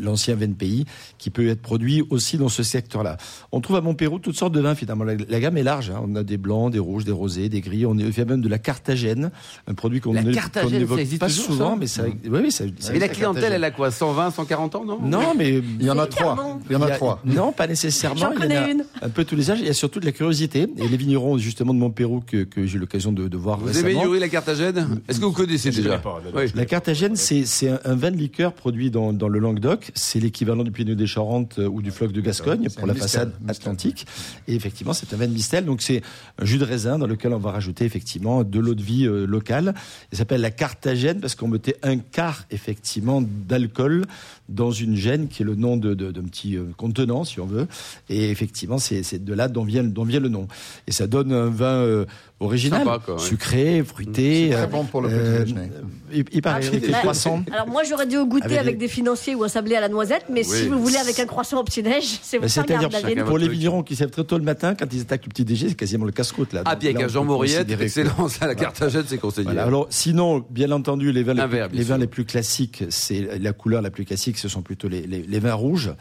l'ancien 0.00 0.34
VNPI, 0.34 0.84
qui 1.18 1.30
peut 1.30 1.48
être 1.48 1.60
produit 1.62 2.02
aussi 2.10 2.38
dans 2.38 2.48
ce 2.48 2.62
secteur-là. 2.62 3.16
On 3.52 3.60
trouve 3.60 3.76
à 3.76 3.80
Montpérou 3.80 4.18
toutes 4.18 4.36
sortes 4.36 4.54
de 4.54 4.60
vins 4.60 4.74
finalement. 4.74 5.04
La, 5.04 5.14
la 5.28 5.40
gamme 5.40 5.56
est 5.56 5.62
large. 5.62 5.90
hein. 5.90 6.02
On 6.06 6.14
a 6.16 6.22
des 6.22 6.36
blancs, 6.36 6.72
des 6.72 6.78
rouges, 6.78 7.04
des 7.04 7.12
rosés, 7.12 7.48
des 7.48 7.60
gris. 7.60 7.86
On 7.86 7.98
est- 7.98 8.02
il 8.02 8.16
y 8.16 8.20
a 8.20 8.24
même 8.24 8.40
de 8.40 8.48
la 8.48 8.58
cartagène, 8.58 9.30
un 9.66 9.74
produit 9.74 10.00
qu'on 10.00 10.12
Carthagène, 10.32 10.78
n'évoque 10.80 10.98
existe 10.98 11.20
pas 11.20 11.28
toujours, 11.28 11.44
souvent, 11.46 11.70
ça 11.70 11.76
mais 11.78 11.86
ça, 11.86 12.02
oui, 12.04 12.40
oui, 12.42 12.52
ça, 12.52 12.64
ça- 12.78 12.94
Et 12.94 12.98
la 12.98 13.08
clientèle, 13.08 13.52
elle 13.52 13.64
a 13.64 13.70
quoi 13.70 13.90
120, 13.90 14.30
140 14.30 14.74
ans, 14.74 14.84
non? 14.84 14.98
Non, 15.02 15.34
mais 15.36 15.60
Il 15.80 15.86
y 15.86 15.90
en 15.90 15.98
a 15.98 16.06
trois. 16.06 16.58
Il 16.68 16.72
y 16.72 16.76
en 16.76 16.82
a 16.82 16.90
trois. 16.90 17.20
Non, 17.24 17.52
pas 17.52 17.66
nécessairement. 17.66 18.16
J'en 18.20 18.30
Il 18.30 18.34
y 18.34 18.36
en 18.36 18.40
connais 18.40 18.56
a 18.56 18.70
une. 18.70 18.84
Un 19.02 19.08
peu 19.08 19.24
tous 19.24 19.36
les 19.36 19.50
âges. 19.50 19.58
Il 19.60 19.66
y 19.66 19.70
a 19.70 19.72
surtout 19.74 20.00
de 20.00 20.04
la 20.06 20.12
curiosité. 20.12 20.66
Et 20.76 20.88
les 20.88 20.96
vignerons, 20.96 21.38
justement, 21.38 21.72
de 21.74 21.78
Montpérou, 21.78 22.20
que, 22.26 22.44
que 22.44 22.66
j'ai 22.66 22.76
eu 22.76 22.80
l'occasion 22.80 23.12
de, 23.12 23.28
de 23.28 23.36
voir 23.36 23.58
Vous 23.58 23.66
récemment. 23.66 23.88
aimez 23.88 24.00
Yuri 24.02 24.18
la 24.20 24.28
Carthagène? 24.28 25.00
Est-ce 25.08 25.20
que 25.20 25.24
vous 25.24 25.32
connaissez 25.32 25.70
déjà? 25.70 25.98
pas, 25.98 26.20
Oui. 26.34 26.44
La 26.54 26.64
Carthagène, 26.64 27.16
c'est 27.16 27.44
un, 27.84 27.94
vin 27.94 28.10
liqueur 28.18 28.52
produit 28.52 28.90
dans, 28.90 29.12
dans 29.12 29.28
le 29.28 29.38
Languedoc. 29.38 29.90
C'est 29.94 30.20
l'équivalent 30.20 30.64
du 30.64 30.70
Pinot 30.70 30.94
des 30.94 31.06
Charentes 31.06 31.58
euh, 31.58 31.66
ou 31.68 31.80
du 31.82 31.90
Floc 31.90 32.12
de 32.12 32.20
Gascogne 32.20 32.68
pour 32.76 32.86
la 32.86 32.94
Mistel, 32.94 33.08
façade 33.10 33.32
Mistel. 33.40 33.50
atlantique. 33.62 34.06
Et 34.46 34.54
effectivement, 34.54 34.92
c'est 34.92 35.12
un 35.14 35.16
vin 35.16 35.26
de 35.26 35.32
Mistel. 35.32 35.64
Donc 35.64 35.80
c'est 35.82 36.02
un 36.38 36.44
jus 36.44 36.58
de 36.58 36.64
raisin 36.64 36.98
dans 36.98 37.06
lequel 37.06 37.32
on 37.32 37.38
va 37.38 37.52
rajouter 37.52 37.84
effectivement 37.84 38.44
de 38.44 38.58
l'eau 38.60 38.74
de 38.74 38.82
vie 38.82 39.06
euh, 39.06 39.26
locale. 39.26 39.74
Il 40.12 40.18
s'appelle 40.18 40.40
la 40.40 40.50
Carthagène 40.50 41.20
parce 41.20 41.34
qu'on 41.34 41.48
mettait 41.48 41.76
un 41.82 41.98
quart 41.98 42.44
effectivement 42.50 43.22
d'alcool 43.22 44.04
dans 44.48 44.70
une 44.70 44.96
gêne 44.96 45.28
qui 45.28 45.42
est 45.42 45.44
le 45.44 45.54
nom 45.54 45.76
de- 45.76 45.94
de- 45.94 46.10
d'un 46.10 46.22
petit 46.24 46.56
euh, 46.56 46.64
contenant, 46.76 47.24
si 47.24 47.38
on 47.40 47.46
veut. 47.46 47.66
Et 48.08 48.30
effectivement, 48.30 48.78
c'est 48.78 49.22
de 49.24 49.34
là 49.34 49.48
dont 49.48 49.64
vient, 49.64 49.84
dont 49.84 50.04
vient 50.04 50.20
le 50.20 50.28
nom. 50.28 50.48
Et 50.86 50.92
ça 50.92 51.06
donne 51.06 51.32
un 51.32 51.48
vin 51.50 52.04
original, 52.40 52.80
Sympa, 52.84 52.98
quoi, 53.04 53.14
ouais. 53.14 53.20
sucré, 53.20 53.82
fruité. 53.84 54.48
C'est 54.50 54.54
très 54.54 54.62
euh, 54.62 54.66
bon 54.66 54.84
pour 54.84 55.00
le 55.02 55.08
petit 55.08 55.18
euh, 55.18 55.38
déjeuner. 55.44 55.70
il, 56.12 56.24
il 56.32 56.42
paraît 56.42 56.60
Ah, 56.64 56.66
avec 56.68 56.90
bah, 56.90 56.98
croissants. 57.00 57.42
Alors 57.52 57.66
moi 57.68 57.82
j'aurais 57.88 58.06
dû 58.06 58.16
au 58.16 58.26
goûter 58.26 58.58
Avec 58.58 58.78
des 58.78 58.88
financiers 58.88 59.34
ou 59.34 59.44
un 59.44 59.48
sablé 59.48 59.74
à 59.76 59.80
la 59.80 59.88
noisette, 59.88 60.26
mais 60.30 60.46
Oui. 60.48 60.56
si 60.56 60.68
vous 60.68 60.80
voulez 60.80 60.96
avec 60.96 61.18
un 61.18 61.26
croissant 61.26 61.58
au 61.60 61.64
petit-déj, 61.64 62.20
c'est 62.22 62.38
Bah, 62.38 62.46
vous 62.46 62.52
C'est-à-dire, 62.52 63.24
pour 63.24 63.38
les 63.38 63.48
vignerons 63.48 63.82
qui 63.82 63.96
savent 63.96 64.10
très 64.10 64.24
tôt 64.24 64.38
le 64.38 64.44
matin, 64.44 64.74
quand 64.74 64.86
ils 64.92 65.00
attaquent 65.02 65.24
le 65.24 65.30
petit 65.30 65.44
déjeuner, 65.44 65.70
c'est 65.70 65.76
quasiment 65.76 66.04
le 66.04 66.12
casse-croûte. 66.12 66.52
Là. 66.52 66.62
Ah, 66.64 66.72
un 66.72 67.04
on 67.04 67.08
Jean 67.08 67.26
que- 67.26 67.82
excellence 67.82 68.40
à 68.40 68.46
la 68.46 68.54
Carthagène, 68.54 69.04
c'est 69.06 69.18
conseillé. 69.18 69.48
Alors, 69.58 69.86
sinon, 69.90 70.44
bien 70.50 70.70
entendu, 70.70 71.12
les 71.12 71.22
vins, 71.22 71.34
les, 71.34 71.46
bien 71.46 71.84
vins 71.84 71.98
les 71.98 72.06
plus 72.06 72.24
classiques, 72.24 72.84
c'est 72.90 73.38
la 73.40 73.52
couleur 73.52 73.82
la 73.82 73.90
plus 73.90 74.04
classique, 74.04 74.38
ce 74.38 74.48
sont 74.48 74.62
plutôt 74.62 74.88
les 74.88 75.38
vins 75.40 75.54
rouges. 75.54 75.92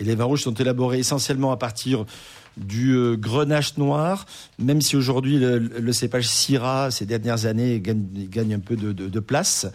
Et 0.00 0.04
les 0.04 0.14
vins 0.14 0.24
rouges 0.24 0.42
sont 0.42 0.54
élaborés 0.54 0.98
essentiellement 0.98 1.52
à 1.52 1.56
partir 1.56 2.06
du 2.56 2.96
euh, 2.96 3.16
grenache 3.16 3.76
noir, 3.76 4.26
même 4.58 4.80
si 4.80 4.96
aujourd'hui 4.96 5.38
le, 5.38 5.92
cépage 5.92 6.26
Syrah, 6.26 6.90
ces 6.90 7.06
dernières 7.06 7.46
années, 7.46 7.80
gagne, 7.80 8.54
un 8.54 8.58
peu 8.58 8.76
de, 8.76 9.20
place, 9.20 9.66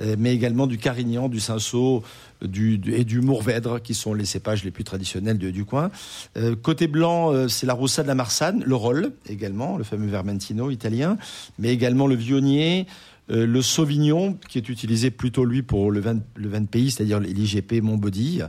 euh, 0.00 0.16
mais 0.18 0.34
également 0.34 0.66
du 0.66 0.78
Carignan, 0.78 1.28
du 1.28 1.40
Cinsault 1.40 2.02
et 2.42 3.04
du 3.04 3.20
Mourvèdre, 3.20 3.80
qui 3.82 3.94
sont 3.94 4.14
les 4.14 4.24
cépages 4.24 4.64
les 4.64 4.70
plus 4.70 4.84
traditionnels 4.84 5.38
de- 5.38 5.50
du 5.50 5.64
coin. 5.64 5.90
Euh, 6.36 6.56
côté 6.56 6.86
blanc, 6.86 7.48
c'est 7.48 7.66
la 7.66 7.74
Rossa 7.74 8.02
de 8.02 8.08
la 8.08 8.14
Marsanne, 8.14 8.62
le 8.64 8.74
Roll 8.74 9.12
également, 9.28 9.76
le 9.76 9.84
fameux 9.84 10.08
Vermentino 10.08 10.70
italien, 10.70 11.18
mais 11.58 11.68
également 11.68 12.06
le 12.06 12.14
Vionnier, 12.14 12.86
euh, 13.32 13.46
le 13.46 13.62
Sauvignon, 13.62 14.38
qui 14.48 14.58
est 14.58 14.68
utilisé 14.68 15.10
plutôt 15.10 15.44
lui 15.44 15.62
pour 15.62 15.90
le 15.90 16.00
vin, 16.00 16.18
le 16.34 16.48
vin 16.48 16.60
de 16.60 16.66
pays, 16.66 16.90
c'est-à-dire 16.90 17.20
l'IGP 17.20 17.80
Montbody. 17.82 18.42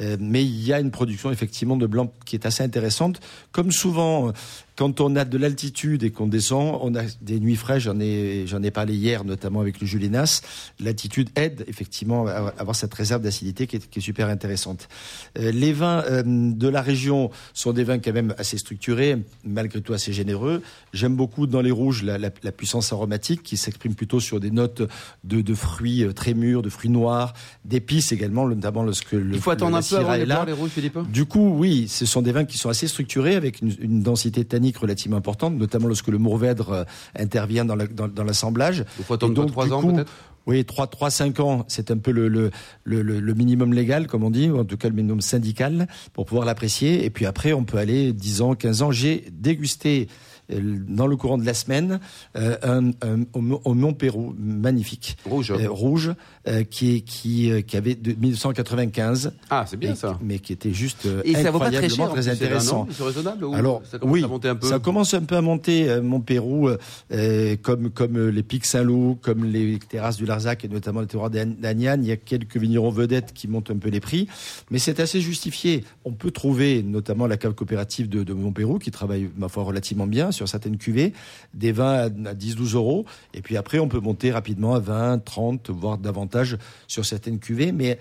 Euh, 0.00 0.16
mais 0.20 0.44
il 0.44 0.64
y 0.64 0.72
a 0.72 0.80
une 0.80 0.90
production 0.90 1.30
effectivement 1.30 1.76
de 1.76 1.86
blanc 1.86 2.12
qui 2.24 2.36
est 2.36 2.46
assez 2.46 2.62
intéressante. 2.62 3.20
Comme 3.52 3.72
souvent, 3.72 4.32
quand 4.78 5.00
on 5.00 5.16
a 5.16 5.24
de 5.24 5.36
l'altitude 5.38 6.04
et 6.04 6.10
qu'on 6.10 6.28
descend, 6.28 6.78
on 6.82 6.94
a 6.94 7.02
des 7.20 7.40
nuits 7.40 7.56
fraîches. 7.56 7.82
J'en 7.82 7.98
ai, 7.98 8.44
j'en 8.46 8.62
ai 8.62 8.70
parlé 8.70 8.94
hier, 8.94 9.24
notamment 9.24 9.60
avec 9.60 9.80
le 9.80 9.88
Julinas. 9.88 10.40
L'altitude 10.78 11.30
aide 11.34 11.64
effectivement 11.66 12.28
à 12.28 12.52
avoir 12.56 12.76
cette 12.76 12.94
réserve 12.94 13.20
d'acidité 13.20 13.66
qui 13.66 13.74
est, 13.76 13.90
qui 13.90 13.98
est 13.98 14.02
super 14.02 14.28
intéressante. 14.28 14.88
Euh, 15.36 15.50
les 15.50 15.72
vins 15.72 16.04
euh, 16.08 16.22
de 16.24 16.68
la 16.68 16.80
région 16.80 17.30
sont 17.54 17.72
des 17.72 17.82
vins 17.82 17.98
quand 17.98 18.12
même 18.12 18.36
assez 18.38 18.56
structurés, 18.56 19.16
malgré 19.44 19.80
tout 19.80 19.94
assez 19.94 20.12
généreux. 20.12 20.62
J'aime 20.92 21.16
beaucoup 21.16 21.48
dans 21.48 21.60
les 21.60 21.72
rouges 21.72 22.04
la, 22.04 22.16
la- 22.16 22.30
la 22.44 22.52
puissance 22.52 22.92
aromatique 22.92 23.42
qui 23.42 23.56
s'exprime 23.56 23.96
plutôt 23.96 24.20
sur 24.20 24.38
des 24.38 24.52
notes 24.52 24.82
de, 25.24 25.40
de 25.40 25.54
fruits 25.54 26.04
euh, 26.04 26.12
très 26.12 26.34
mûrs, 26.34 26.62
de 26.62 26.70
fruits 26.70 26.90
noirs, 26.90 27.34
d'épices 27.64 28.12
également, 28.12 28.46
notamment 28.46 28.84
lorsque 28.84 29.10
le, 29.10 29.34
Il 29.34 29.40
faut 29.40 29.50
attendre 29.50 29.76
un 29.76 29.82
peu 29.82 29.96
avant 29.96 30.12
de 30.44 30.46
les 30.46 30.52
rouges, 30.52 30.70
Philippe 30.70 30.98
Du 31.10 31.24
coup, 31.24 31.48
oui, 31.56 31.88
ce 31.88 32.06
sont 32.06 32.22
des 32.22 32.30
vins 32.30 32.44
qui 32.44 32.58
sont 32.58 32.68
assez 32.68 32.86
structurés 32.86 33.34
avec 33.34 33.60
une, 33.60 33.74
une 33.80 34.02
densité 34.02 34.44
tannique 34.44 34.67
relativement 34.76 35.16
importante, 35.16 35.54
notamment 35.56 35.88
lorsque 35.88 36.08
le 36.08 36.18
Mourvèdre 36.18 36.70
euh, 36.72 36.84
intervient 37.18 37.64
dans 37.64 37.76
la- 37.76 37.86
dans- 37.86 38.08
dans 38.08 38.24
l'assemblage. 38.24 38.84
Il 38.98 39.04
faut 39.04 39.14
attendre 39.14 39.32
Et 39.32 39.36
donc, 39.36 39.50
3 39.52 39.66
du 39.66 39.72
ans 39.72 39.82
peut-être? 39.82 40.12
Oui, 40.46 40.64
3, 40.64 40.86
3 40.86 41.10
5 41.10 41.40
ans, 41.40 41.64
c'est 41.68 41.90
un 41.90 41.98
peu 41.98 42.10
le, 42.10 42.28
le, 42.28 42.50
le, 42.84 43.02
le- 43.02 43.20
le 43.20 43.34
minimum 43.34 43.74
légal, 43.74 44.06
comme 44.06 44.24
on 44.24 44.30
dit, 44.30 44.48
ou 44.48 44.58
en 44.58 44.64
tout 44.64 44.78
cas 44.78 44.88
le 44.88 44.94
minimum 44.94 45.20
syndical, 45.20 45.88
pour 46.14 46.24
pouvoir 46.24 46.46
l'apprécier. 46.46 47.04
Et 47.04 47.10
puis 47.10 47.26
après, 47.26 47.52
on 47.52 47.64
peut 47.64 47.76
aller 47.76 48.12
10 48.14 48.40
ans, 48.40 48.54
15 48.54 48.80
ans. 48.82 48.90
J'ai 48.90 49.26
dégusté 49.30 50.08
dans 50.50 51.06
le 51.06 51.16
courant 51.16 51.38
de 51.38 51.44
la 51.44 51.54
semaine 51.54 52.00
euh, 52.36 52.56
un, 52.62 52.88
un- 53.06 53.24
au, 53.34 53.40
Mont- 53.40 53.60
Mont-Pérou, 53.66 54.34
magnifique, 54.38 55.16
Rouge. 55.24 55.50
euh, 55.50 55.68
rouge, 55.68 56.12
euh, 56.46 56.64
qui, 56.64 56.96
est- 56.96 57.00
qui, 57.00 57.50
euh, 57.50 57.60
qui 57.60 57.76
avait 57.76 57.94
de 57.94 58.12
1995, 58.12 59.32
Ah, 59.50 59.64
c'est 59.68 59.76
bien 59.76 59.92
et- 59.92 59.96
ça. 59.96 60.18
mais 60.22 60.38
qui 60.38 60.52
était 60.52 60.72
juste 60.72 61.06
euh, 61.06 61.20
Et 61.24 61.34
ça 61.34 61.50
vaut 61.50 61.58
pas 61.58 61.66
très 61.70 61.76
incroyablement 61.76 62.04
cher. 62.06 62.14
très 62.22 62.28
intéressant. 62.28 62.88
sont 62.90 63.04
raisonnables 63.04 63.44
ou 63.44 63.54
Alors, 63.54 63.82
ça 63.84 63.98
commence 63.98 64.14
oui, 64.14 64.24
à 64.24 64.28
monter 64.28 64.48
un 64.48 64.56
peu 64.56 64.66
ça 64.68 64.78
commence 64.78 65.14
un 65.14 65.22
peu 65.22 65.36
à 65.36 65.42
monter, 65.42 65.88
euh, 65.88 66.02
Montpérou, 66.02 66.68
euh, 66.68 66.78
euh, 67.12 67.56
comme, 67.60 67.90
comme 67.90 68.16
euh, 68.16 68.28
les 68.30 68.42
Pics 68.42 68.64
Saint-Loup, 68.66 69.18
comme 69.20 69.44
les 69.44 69.78
terrasses 69.78 70.16
du 70.16 70.24
Larzac 70.26 70.64
et 70.64 70.68
notamment 70.68 71.00
les 71.00 71.06
terroirs 71.06 71.30
d'Agnan. 71.30 71.98
Il 72.00 72.06
y 72.08 72.12
a 72.12 72.16
quelques 72.16 72.56
vignerons 72.56 72.90
vedettes 72.90 73.32
qui 73.34 73.48
montent 73.48 73.70
un 73.70 73.76
peu 73.78 73.88
les 73.90 74.00
prix, 74.00 74.28
mais 74.70 74.78
c'est 74.78 75.00
assez 75.00 75.20
justifié. 75.20 75.84
On 76.04 76.12
peut 76.12 76.30
trouver 76.30 76.82
notamment 76.82 77.26
la 77.26 77.36
cave 77.36 77.54
coopérative 77.54 78.08
de, 78.08 78.22
de 78.24 78.32
Montpérou 78.32 78.78
qui 78.78 78.90
travaille, 78.90 79.28
ma 79.36 79.48
foi, 79.48 79.64
relativement 79.64 80.06
bien 80.06 80.32
sur 80.38 80.48
certaines 80.48 80.78
cuvées, 80.78 81.12
des 81.52 81.72
vins 81.72 81.92
à, 81.92 82.04
à 82.04 82.34
10-12 82.34 82.74
euros, 82.74 83.04
et 83.34 83.42
puis 83.42 83.56
après 83.56 83.78
on 83.78 83.88
peut 83.88 84.00
monter 84.00 84.30
rapidement 84.30 84.74
à 84.74 84.80
20, 84.80 85.18
30, 85.24 85.70
voire 85.70 85.98
davantage 85.98 86.56
sur 86.86 87.04
certaines 87.04 87.38
cuvées, 87.38 87.72
mais 87.72 87.98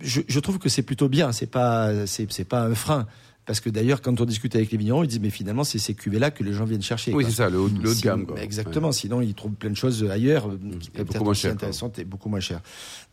je, 0.00 0.40
trouve 0.40 0.58
que 0.58 0.68
c'est 0.68 0.82
plutôt 0.82 1.08
bien. 1.08 1.32
C'est 1.32 1.46
pas, 1.46 2.06
c'est 2.06 2.44
pas 2.44 2.62
un 2.62 2.74
frein. 2.74 3.06
Parce 3.48 3.58
que 3.60 3.70
d'ailleurs, 3.70 4.02
quand 4.02 4.20
on 4.20 4.24
discute 4.24 4.54
avec 4.54 4.70
les 4.70 4.78
vignerons, 4.78 5.02
ils 5.02 5.08
disent 5.08 5.18
mais 5.20 5.30
finalement 5.30 5.64
c'est 5.64 5.78
ces 5.78 5.94
cuvées-là 5.94 6.30
que 6.30 6.44
les 6.44 6.52
gens 6.52 6.64
viennent 6.66 6.82
chercher. 6.82 7.12
Oui, 7.14 7.24
c'est 7.26 7.32
ça, 7.32 7.48
le 7.48 7.58
haut, 7.58 7.68
le 7.82 7.90
haut 7.90 7.94
de 7.94 8.00
gamme. 8.00 8.26
quoi. 8.26 8.40
Exactement. 8.40 8.92
Sinon, 8.92 9.22
ils 9.22 9.34
trouvent 9.34 9.54
plein 9.54 9.70
de 9.70 9.74
choses 9.76 10.06
ailleurs 10.08 10.48
euh, 10.48 10.58
qui 10.78 10.88
Et 10.88 10.90
peuvent 10.98 11.06
beaucoup 11.06 11.14
être 11.16 11.22
moins 11.24 11.30
aussi 11.32 11.42
quoi. 11.42 11.52
intéressantes 11.52 11.98
et 11.98 12.04
beaucoup 12.04 12.28
moins 12.28 12.40
chères. 12.40 12.60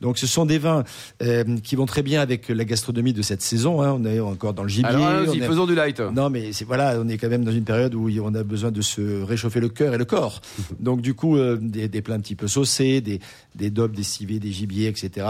Donc, 0.02 0.18
ce 0.18 0.28
sont 0.28 0.46
des 0.46 0.58
vins 0.60 0.84
euh, 1.24 1.44
qui 1.64 1.76
vont 1.78 1.86
très 1.88 2.04
bien 2.04 2.20
avec 2.22 2.50
la 2.50 2.66
gastronomie 2.66 3.14
de 3.14 3.22
cette 3.22 3.42
saison. 3.42 3.82
hein. 3.82 3.94
On 3.98 4.04
est 4.06 4.20
encore 4.20 4.54
dans 4.54 4.64
le 4.64 4.70
gibier. 4.70 4.90
Alors, 4.90 5.26
on 5.30 5.34
est- 5.34 5.40
faisons 5.48 5.66
du 5.66 5.74
light. 5.74 6.00
non, 6.02 6.30
mais 6.30 6.52
c'est 6.52 6.66
voilà, 6.66 7.00
on 7.00 7.08
est 7.08 7.18
quand 7.18 7.30
même 7.30 7.46
dans 7.46 7.54
une 7.54 7.64
période 7.64 7.96
où 7.96 8.10
on 8.22 8.36
a 8.36 8.44
besoin 8.44 8.72
de 8.72 8.82
se 8.82 9.24
réchauffer 9.24 9.62
le 9.62 9.70
cœur 9.70 9.94
et 9.94 9.98
le 9.98 10.06
corps. 10.06 10.42
Donc 10.82 11.00
du 11.00 11.14
coup, 11.14 11.38
euh, 11.38 11.58
des, 11.62 11.88
des 11.88 12.02
plats 12.02 12.16
un 12.16 12.20
petit 12.20 12.36
peu 12.36 12.50
saucés, 12.50 13.00
des 13.00 13.22
des 13.56 13.70
des 13.70 14.04
civets, 14.04 14.40
des 14.40 14.52
gibiers, 14.52 14.88
etc. 14.90 15.28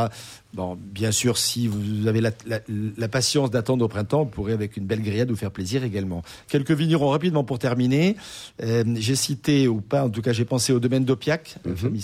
Bon, 0.56 0.76
bien 0.82 1.12
sûr, 1.12 1.38
si 1.38 1.68
vous 1.68 2.08
avez 2.08 2.22
la, 2.22 2.32
la- 2.48 2.62
la 2.98 3.08
patience 3.08 3.52
d'attendre 3.52 3.86
au 3.86 3.88
printemps, 3.88 4.24
vous 4.24 4.30
pourrez 4.30 4.54
avec 4.54 4.78
une 4.78 4.86
belle 4.96 5.04
grillade 5.06 5.30
vous 5.30 5.36
faire 5.36 5.52
plaisir 5.52 5.84
également. 5.84 6.24
Quelques 6.48 6.72
vignerons 6.72 7.10
rapidement 7.10 7.44
pour 7.44 7.60
terminer. 7.60 8.16
Euh, 8.64 8.84
j'ai 8.96 9.16
cité 9.16 9.68
ou 9.68 9.82
pas, 9.82 10.04
en 10.06 10.10
tout 10.10 10.22
cas, 10.22 10.34
j'ai 10.34 10.46
pensé 10.46 10.74
au 10.74 10.80
domaine 10.80 11.06
d'Opiac, 11.06 11.58
Mhm. 11.66 11.98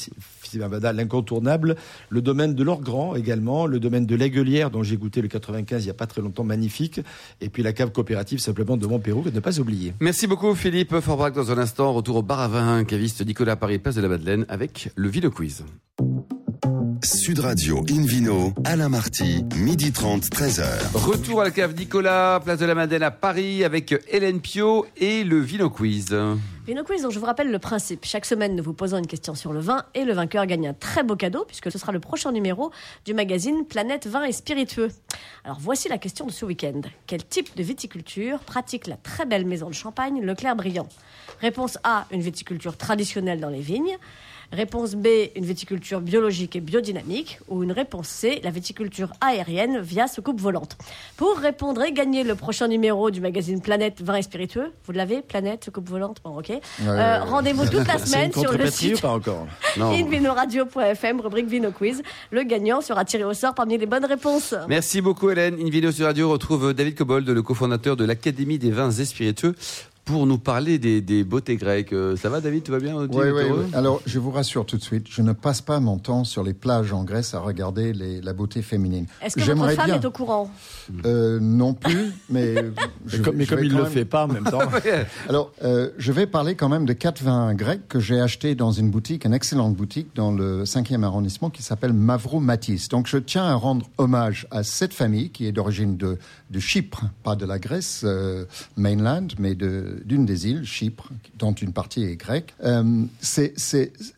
Sylvain 0.44 0.92
l'incontournable, 0.92 1.78
le 2.10 2.22
domaine 2.22 2.56
de 2.56 2.64
l'Orgrand 2.64 3.16
également, 3.16 3.66
le 3.66 3.80
domaine 3.80 4.06
de 4.06 4.16
l'Aiguelière 4.16 4.70
dont 4.70 4.84
j'ai 4.84 4.98
goûté 4.98 5.22
le 5.22 5.30
95 5.30 5.84
il 5.84 5.86
n'y 5.86 5.92
a 5.92 5.94
pas 5.94 6.08
très 6.08 6.22
longtemps, 6.22 6.44
magnifique, 6.44 7.00
et 7.40 7.48
puis 7.50 7.64
la 7.64 7.72
cave 7.72 7.92
coopérative 7.92 8.40
simplement 8.40 8.76
de 8.76 8.86
Montpérou, 8.86 9.24
ne 9.34 9.40
pas 9.40 9.60
oublier. 9.60 9.94
Merci 10.02 10.28
beaucoup 10.28 10.54
Philippe 10.54 11.00
Forbrac. 11.00 11.34
Dans 11.34 11.52
un 11.52 11.58
instant, 11.58 11.94
retour 11.94 12.18
au 12.18 12.22
bar 12.22 12.42
à 12.42 12.48
vin, 12.50 12.84
caviste 12.84 13.26
Nicolas 13.26 13.56
Paris, 13.56 13.80
place 13.80 13.96
de 13.96 14.02
la 14.02 14.10
Madeleine, 14.10 14.46
avec 14.50 14.90
le 14.96 15.08
Vino 15.08 15.30
Quiz. 15.32 15.64
Sud 17.04 17.40
Radio 17.40 17.84
Invino, 17.90 18.54
Alain 18.64 18.90
Marty, 18.90 19.44
midi 19.56 19.92
30, 19.92 20.26
13h. 20.26 20.64
Retour 20.94 21.42
à 21.42 21.46
la 21.46 21.52
cave 21.52 21.74
Nicolas, 21.76 22.40
place 22.44 22.60
de 22.60 22.66
la 22.66 22.76
Madeleine 22.76 23.02
à 23.02 23.10
Paris, 23.10 23.64
avec 23.64 23.96
Hélène 24.08 24.40
Pio 24.40 24.86
et 24.98 25.24
le 25.24 25.40
Vino 25.40 25.72
Quiz. 25.72 26.16
Vino 26.68 26.84
Quiz, 26.84 27.02
donc 27.02 27.12
je 27.12 27.18
vous 27.18 27.26
rappelle 27.26 27.50
le 27.50 27.58
principe. 27.58 28.06
Chaque 28.06 28.26
semaine, 28.26 28.56
nous 28.56 28.64
vous 28.64 28.74
posons 28.74 28.98
une 28.98 29.08
question 29.08 29.34
sur 29.34 29.52
le 29.52 29.60
vin 29.60 29.84
et 29.96 30.06
le 30.06 30.14
vainqueur 30.14 30.46
gagne 30.46 30.68
un 30.68 30.74
très 30.76 31.02
beau 31.02 31.16
cadeau 31.16 31.44
puisque 31.48 31.72
ce 31.72 31.80
sera 31.80 31.92
le 31.92 32.00
prochain 32.00 32.32
numéro 32.32 32.72
du 33.04 33.16
magazine 33.16 33.66
Planète 33.66 34.06
Vin 34.06 34.24
et 34.24 34.32
Spiritueux. 34.32 34.90
Alors 35.44 35.58
voici 35.60 35.90
la 35.90 35.98
question 35.98 36.28
de 36.28 36.32
ce 36.32 36.46
week-end. 36.46 36.82
Quel 37.08 37.26
type 37.26 37.56
de 37.58 37.64
viticulture 37.64 38.40
pratique 38.40 38.86
la 38.86 38.98
très 38.98 39.26
belle 39.26 39.46
maison 39.46 39.70
de 39.70 39.74
Champagne 39.74 40.22
Leclerc 40.22 40.56
Brillant 40.56 40.88
Réponse 41.40 41.80
A, 41.84 42.06
une 42.12 42.22
viticulture 42.22 42.78
traditionnelle 42.78 43.40
dans 43.40 43.50
les 43.50 43.62
vignes. 43.62 43.98
Réponse 44.52 44.96
B, 44.96 45.08
une 45.36 45.46
viticulture 45.46 46.02
biologique 46.02 46.56
et 46.56 46.60
biodynamique. 46.60 47.40
Ou 47.48 47.64
une 47.64 47.72
réponse 47.72 48.08
C, 48.08 48.42
la 48.44 48.50
viticulture 48.52 49.12
aérienne 49.22 49.80
via 49.80 50.08
soucoupe 50.08 50.42
volante. 50.42 50.78
Pour 51.16 51.38
répondre 51.38 51.82
et 51.84 51.94
gagner 51.94 52.24
le 52.24 52.36
prochain 52.36 52.68
numéro 52.68 53.12
du 53.12 53.22
magazine 53.22 53.62
Planète 53.62 54.02
Vin 54.02 54.16
et 54.16 54.22
Spiritueux, 54.24 54.74
vous 54.86 54.92
l'avez 54.92 55.22
Planète, 55.22 55.64
soucoupe 55.66 55.90
volante? 55.90 56.18
Bon, 56.24 56.38
ok. 56.38 56.52
Euh, 56.82 57.24
Rendez-vous 57.24 57.66
toute 57.66 57.88
la 57.88 57.98
semaine 58.06 58.34
sur 58.34 58.52
le 58.52 58.70
site 58.70 59.02
pas 59.02 59.10
encore? 59.12 59.48
Non. 59.78 59.92
invinoradio.fm, 59.92 61.22
rubrique 61.22 61.48
Vino 61.48 61.72
Quiz. 61.72 62.02
Le 62.32 62.44
gagnant 62.44 62.82
sera 62.82 63.06
tiré 63.06 63.24
au 63.24 63.34
sort 63.34 63.54
parmi 63.54 63.78
les 63.78 63.86
bonnes 63.86 64.06
réponses. 64.06 64.54
Merci 64.68 65.02
beaucoup 65.02 65.30
Hélène. 65.30 65.56
Invino 65.62 65.92
sur 65.92 66.06
Radio 66.08 66.30
retrouve 66.30 66.74
David 66.74 66.96
Cobold, 66.96 67.30
le 67.30 67.42
cofondateur 67.42 67.96
de 67.96 68.04
l'Académie 68.04 68.60
des 68.60 68.72
vins 68.72 68.92
et 68.92 69.06
spiritueux, 69.06 69.56
pour 70.12 70.28
nous 70.28 70.38
parler 70.38 70.78
des, 70.78 71.02
des 71.02 71.24
beautés 71.24 71.56
grecques. 71.56 71.94
Euh, 71.94 72.16
Ça 72.16 72.30
va 72.30 72.42
David, 72.42 72.64
tout 72.64 72.72
va 72.72 72.80
bien 72.80 72.96
Oui, 72.98 73.08
oui, 73.12 73.32
oui. 73.50 73.66
Alors, 73.74 74.02
je 74.06 74.20
vous 74.20 74.32
rassure 74.32 74.66
tout 74.66 74.78
de 74.78 74.84
suite, 74.84 75.08
je 75.10 75.22
ne 75.22 75.32
passe 75.34 75.62
pas 75.62 75.80
mon 75.80 75.98
temps 75.98 76.24
sur 76.24 76.44
les 76.44 76.54
plages 76.54 76.92
en 76.94 77.04
Grèce 77.04 77.34
à 77.34 77.40
regarder 77.40 77.94
les- 77.94 78.22
la 78.22 78.34
beauté 78.34 78.62
féminine. 78.62 79.06
Est-ce 79.22 79.36
que 79.36 79.42
votre 79.54 79.72
femme 79.72 79.86
bien. 79.86 80.00
est 80.02 80.06
au 80.06 80.12
courant? 80.12 80.52
Euh, 81.06 81.40
non 81.40 81.74
plus, 81.74 82.12
mais. 82.30 82.56
je- 83.08 83.18
Mais 83.18 83.24
comme, 83.24 83.36
mais 83.38 83.46
je 83.46 83.50
comme 83.56 83.64
il 83.64 83.72
quand 83.72 83.78
le 83.78 83.84
même- 83.84 83.92
fait 83.92 84.06
pas 84.06 84.26
en 84.26 84.28
même 84.28 84.44
temps. 84.44 84.60
Alors, 85.30 85.52
euh, 85.64 85.90
je 85.98 86.12
vais 86.12 86.28
parler 86.28 86.56
quand 86.56 86.70
même 86.70 86.86
de 86.86 86.94
quatre 86.94 87.24
vins 87.24 87.54
grecs 87.54 87.88
que 87.88 88.00
j'ai 88.00 88.20
achetés 88.20 88.56
dans 88.56 88.72
une 88.72 88.90
boutique, 88.90 89.26
une 89.26 89.34
excellente 89.34 89.76
boutique 89.76 90.10
dans 90.16 90.32
le 90.32 90.66
5e 90.66 91.04
arrondissement 91.04 91.50
qui 91.50 91.64
s'appelle 91.64 91.94
Mavro 91.94 92.40
Matisse. 92.40 92.90
Donc, 92.90 93.08
je 93.08 93.18
tiens 93.18 93.46
à 93.46 93.54
rendre 93.56 93.88
hommage 93.98 94.48
à 94.52 94.64
cette 94.64 94.94
famille 94.94 95.30
qui 95.30 95.46
est 95.46 95.52
d'origine 95.52 95.96
de, 95.98 96.18
de 96.50 96.60
Chypre, 96.60 97.04
pas 97.24 97.36
de 97.36 97.46
la 97.46 97.60
Grèce 97.60 98.02
euh, 98.04 98.46
mainland, 98.78 99.28
mais 99.40 99.56
de- 99.56 100.01
d'une 100.06 100.26
des 100.26 100.48
îles, 100.48 100.66
Chypre, 100.66 101.10
dont 101.38 101.54
une 101.54 101.74
partie 101.74 102.04
est 102.04 102.16
grecque. 102.16 102.54
Euh, 102.64 103.04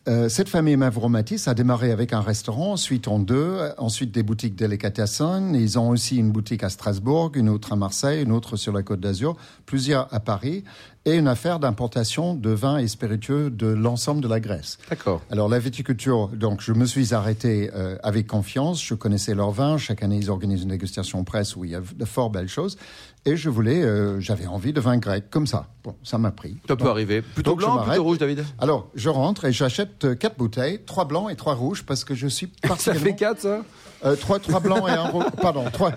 euh, 0.08 0.28
cette 0.28 0.48
famille 0.48 0.76
Mavro 0.76 1.08
Matisse 1.08 1.48
a 1.48 1.54
démarré 1.54 1.90
avec 1.90 2.12
un 2.12 2.20
restaurant, 2.20 2.72
ensuite 2.72 3.08
en 3.08 3.18
deux, 3.18 3.58
ensuite 3.78 4.12
des 4.12 4.22
boutiques 4.22 4.56
Delicatessen. 4.56 5.54
Ils 5.54 5.78
ont 5.78 5.90
aussi 5.90 6.16
une 6.16 6.30
boutique 6.30 6.62
à 6.62 6.68
Strasbourg, 6.68 7.32
une 7.34 7.48
autre 7.48 7.72
à 7.72 7.76
Marseille, 7.76 8.22
une 8.22 8.32
autre 8.32 8.56
sur 8.56 8.72
la 8.72 8.82
Côte 8.82 9.00
d'Azur, 9.00 9.36
plusieurs 9.66 10.12
à 10.12 10.20
Paris. 10.20 10.64
Et 11.06 11.16
une 11.16 11.28
affaire 11.28 11.58
d'importation 11.58 12.34
de 12.34 12.50
vins 12.50 12.78
et 12.78 12.88
spiritueux 12.88 13.50
de 13.50 13.66
l'ensemble 13.66 14.20
de 14.20 14.28
la 14.28 14.40
Grèce. 14.40 14.78
D'accord. 14.88 15.20
Alors 15.30 15.48
la 15.48 15.58
viticulture, 15.58 16.28
donc 16.28 16.60
je 16.60 16.72
me 16.72 16.86
suis 16.86 17.14
arrêté 17.14 17.70
euh, 17.74 17.96
avec 18.02 18.26
confiance. 18.26 18.82
Je 18.82 18.94
connaissais 18.94 19.34
leurs 19.34 19.50
vins. 19.50 19.76
Chaque 19.78 20.02
année, 20.02 20.16
ils 20.16 20.30
organisent 20.30 20.62
une 20.62 20.70
dégustation 20.70 21.22
presse 21.24 21.56
où 21.56 21.64
il 21.64 21.72
y 21.72 21.74
a 21.74 21.80
de 21.80 22.04
fort 22.04 22.30
belles 22.30 22.48
choses. 22.48 22.78
Et 23.26 23.36
je 23.36 23.48
voulais, 23.48 23.82
euh, 23.82 24.20
j'avais 24.20 24.46
envie 24.46 24.72
de 24.72 24.80
vin 24.80 24.98
grec 24.98 25.24
comme 25.30 25.46
ça. 25.46 25.68
Bon, 25.82 25.94
ça 26.02 26.18
m'a 26.18 26.30
pris. 26.30 26.58
Ça 26.68 26.76
peut 26.76 26.88
arriver. 26.88 27.22
Plutôt 27.22 27.56
blanc, 27.56 27.82
plutôt 27.82 28.04
rouge, 28.04 28.18
David? 28.18 28.44
Alors, 28.58 28.90
je 28.94 29.08
rentre 29.08 29.46
et 29.46 29.52
j'achète 29.52 30.04
euh, 30.04 30.14
quatre 30.14 30.36
bouteilles, 30.36 30.80
trois 30.84 31.06
blancs 31.06 31.30
et 31.30 31.36
trois 31.36 31.54
rouges, 31.54 31.84
parce 31.84 32.04
que 32.04 32.14
je 32.14 32.26
suis 32.26 32.52
Ça 32.62 32.68
particulièrement... 32.68 33.04
fait 33.06 33.16
4, 33.16 33.40
ça? 33.40 33.62
Euh, 34.04 34.16
trois, 34.16 34.38
trois 34.38 34.60
blancs 34.60 34.84
et 34.88 34.92
un 34.92 35.08
rouge. 35.08 35.24
Pardon, 35.40 35.64
trois. 35.72 35.92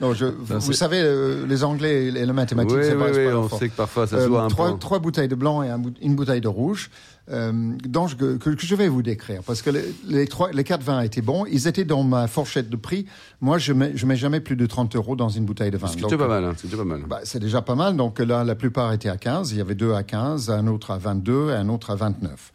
Non, 0.00 0.14
je, 0.14 0.26
vous 0.26 0.60
c'est- 0.60 0.72
savez, 0.74 1.00
euh, 1.02 1.44
les 1.46 1.64
Anglais 1.64 2.06
et 2.06 2.10
les 2.12 2.32
mathématiques, 2.32 2.76
Oui, 2.76 2.84
c'est 2.84 2.94
oui, 2.94 2.98
pas, 3.02 3.12
c'est 3.12 3.26
oui, 3.26 3.32
pas 3.32 3.38
on 3.38 3.48
fort. 3.48 3.58
sait 3.58 3.68
que 3.68 3.76
parfois 3.76 4.06
ça 4.06 4.16
Euh, 4.16 4.24
se 4.24 4.28
voit 4.28 4.42
un 4.42 4.48
trois, 4.48 4.72
peu. 4.72 4.78
trois 4.78 4.98
bouteilles 5.00 5.28
de 5.28 5.34
blanc 5.34 5.62
et 5.62 5.68
un 5.70 5.82
une 6.00 6.14
bouteille 6.14 6.40
de 6.40 6.46
rouge, 6.48 6.90
euh, 7.30 7.52
dont 7.84 8.06
je- 8.06 8.14
que, 8.16 8.36
que 8.36 8.54
je 8.58 8.74
vais 8.76 8.86
vous 8.88 9.02
décrire, 9.02 9.42
parce 9.42 9.60
que 9.62 9.70
les, 9.70 9.82
les, 10.06 10.26
trois, 10.28 10.50
les 10.52 10.62
quatre 10.64 10.82
vins 10.84 11.00
étaient 11.00 11.20
bons. 11.20 11.44
Ils 11.46 11.66
étaient 11.66 11.84
dans 11.84 12.02
ma 12.04 12.28
fourchette 12.28 12.70
de 12.70 12.76
prix. 12.76 13.06
Moi, 13.40 13.58
je 13.58 13.72
mets, 13.72 13.92
je 13.96 14.06
mets 14.06 14.16
jamais 14.16 14.40
plus 14.40 14.56
de 14.56 14.66
30 14.66 14.94
euros 14.96 15.16
dans 15.16 15.28
une 15.28 15.44
bouteille 15.44 15.70
de 15.72 15.78
vin. 15.78 15.88
Ce 15.88 15.94
qui 15.94 15.98
est 15.98 16.02
Donc, 16.02 16.10
déjà 16.12 16.22
pas 16.22 16.28
mal. 16.28 16.44
hein, 16.44 16.52
C'est 16.56 16.68
déjà 16.68 16.76
pas 16.78 16.84
mal. 16.88 17.00
bah, 17.08 17.20
c'est 17.24 17.38
déjà 17.40 17.60
pas 17.62 17.74
mal. 17.74 17.96
Donc 17.96 18.20
là, 18.20 18.44
la 18.44 18.54
plupart 18.54 18.92
étaient 18.92 19.08
à 19.08 19.16
15. 19.16 19.50
Il 19.52 19.58
y 19.58 19.60
avait 19.60 19.74
deux 19.74 19.94
à 19.94 20.04
15, 20.04 20.48
un 20.50 20.66
autre 20.68 20.92
à 20.92 20.98
22 20.98 21.50
et 21.50 21.54
un 21.54 21.68
autre 21.68 21.90
à 21.90 21.96
29. 21.96 22.52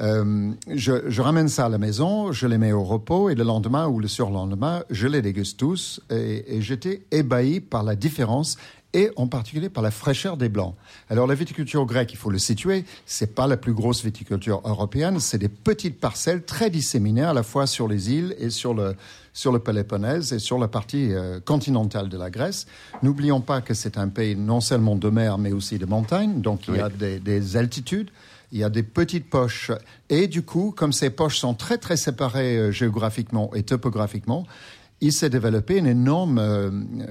Euh, 0.00 0.50
je, 0.72 1.08
je 1.08 1.22
ramène 1.22 1.48
ça 1.48 1.66
à 1.66 1.68
la 1.68 1.78
maison, 1.78 2.32
je 2.32 2.46
les 2.46 2.58
mets 2.58 2.72
au 2.72 2.82
repos 2.82 3.30
et 3.30 3.34
le 3.34 3.44
lendemain 3.44 3.86
ou 3.86 4.00
le 4.00 4.08
surlendemain, 4.08 4.82
je 4.90 5.06
les 5.06 5.22
déguste 5.22 5.58
tous 5.58 6.00
et, 6.10 6.56
et 6.56 6.62
j'étais 6.62 7.02
ébahi 7.12 7.60
par 7.60 7.84
la 7.84 7.94
différence 7.94 8.56
et 8.92 9.10
en 9.16 9.26
particulier 9.26 9.68
par 9.68 9.82
la 9.82 9.90
fraîcheur 9.90 10.36
des 10.36 10.48
blancs. 10.48 10.74
Alors 11.10 11.26
la 11.26 11.34
viticulture 11.34 11.84
grecque, 11.84 12.12
il 12.12 12.16
faut 12.16 12.30
le 12.30 12.38
situer, 12.38 12.84
c'est 13.06 13.34
pas 13.34 13.46
la 13.46 13.56
plus 13.56 13.72
grosse 13.72 14.04
viticulture 14.04 14.62
européenne, 14.64 15.20
c'est 15.20 15.38
des 15.38 15.48
petites 15.48 16.00
parcelles 16.00 16.44
très 16.44 16.70
disséminées 16.70 17.24
à 17.24 17.32
la 17.32 17.42
fois 17.42 17.66
sur 17.66 17.88
les 17.88 18.10
îles 18.10 18.34
et 18.38 18.50
sur 18.50 18.74
le 18.74 18.94
sur 19.32 19.50
le 19.50 19.58
Péloponnèse 19.58 20.32
et 20.32 20.38
sur 20.38 20.60
la 20.60 20.68
partie 20.68 21.12
euh, 21.12 21.40
continentale 21.44 22.08
de 22.08 22.16
la 22.16 22.30
Grèce. 22.30 22.66
N'oublions 23.02 23.40
pas 23.40 23.60
que 23.62 23.74
c'est 23.74 23.98
un 23.98 24.06
pays 24.06 24.36
non 24.36 24.60
seulement 24.60 24.94
de 24.94 25.10
mer 25.10 25.38
mais 25.38 25.52
aussi 25.52 25.76
de 25.78 25.86
montagne, 25.86 26.40
donc 26.40 26.68
il 26.68 26.76
y 26.76 26.80
a 26.80 26.88
des, 26.88 27.18
des 27.18 27.56
altitudes. 27.56 28.10
Il 28.54 28.60
y 28.60 28.64
a 28.64 28.70
des 28.70 28.84
petites 28.84 29.28
poches. 29.28 29.72
Et 30.08 30.28
du 30.28 30.42
coup, 30.42 30.72
comme 30.74 30.92
ces 30.92 31.10
poches 31.10 31.38
sont 31.38 31.54
très, 31.54 31.76
très 31.76 31.96
séparées 31.96 32.56
euh, 32.56 32.70
géographiquement 32.70 33.50
et 33.52 33.64
topographiquement, 33.64 34.46
il 35.00 35.12
s'est 35.12 35.28
développé 35.28 35.76
une 35.76 35.86
énorme 35.86 36.38
euh, 36.38 36.70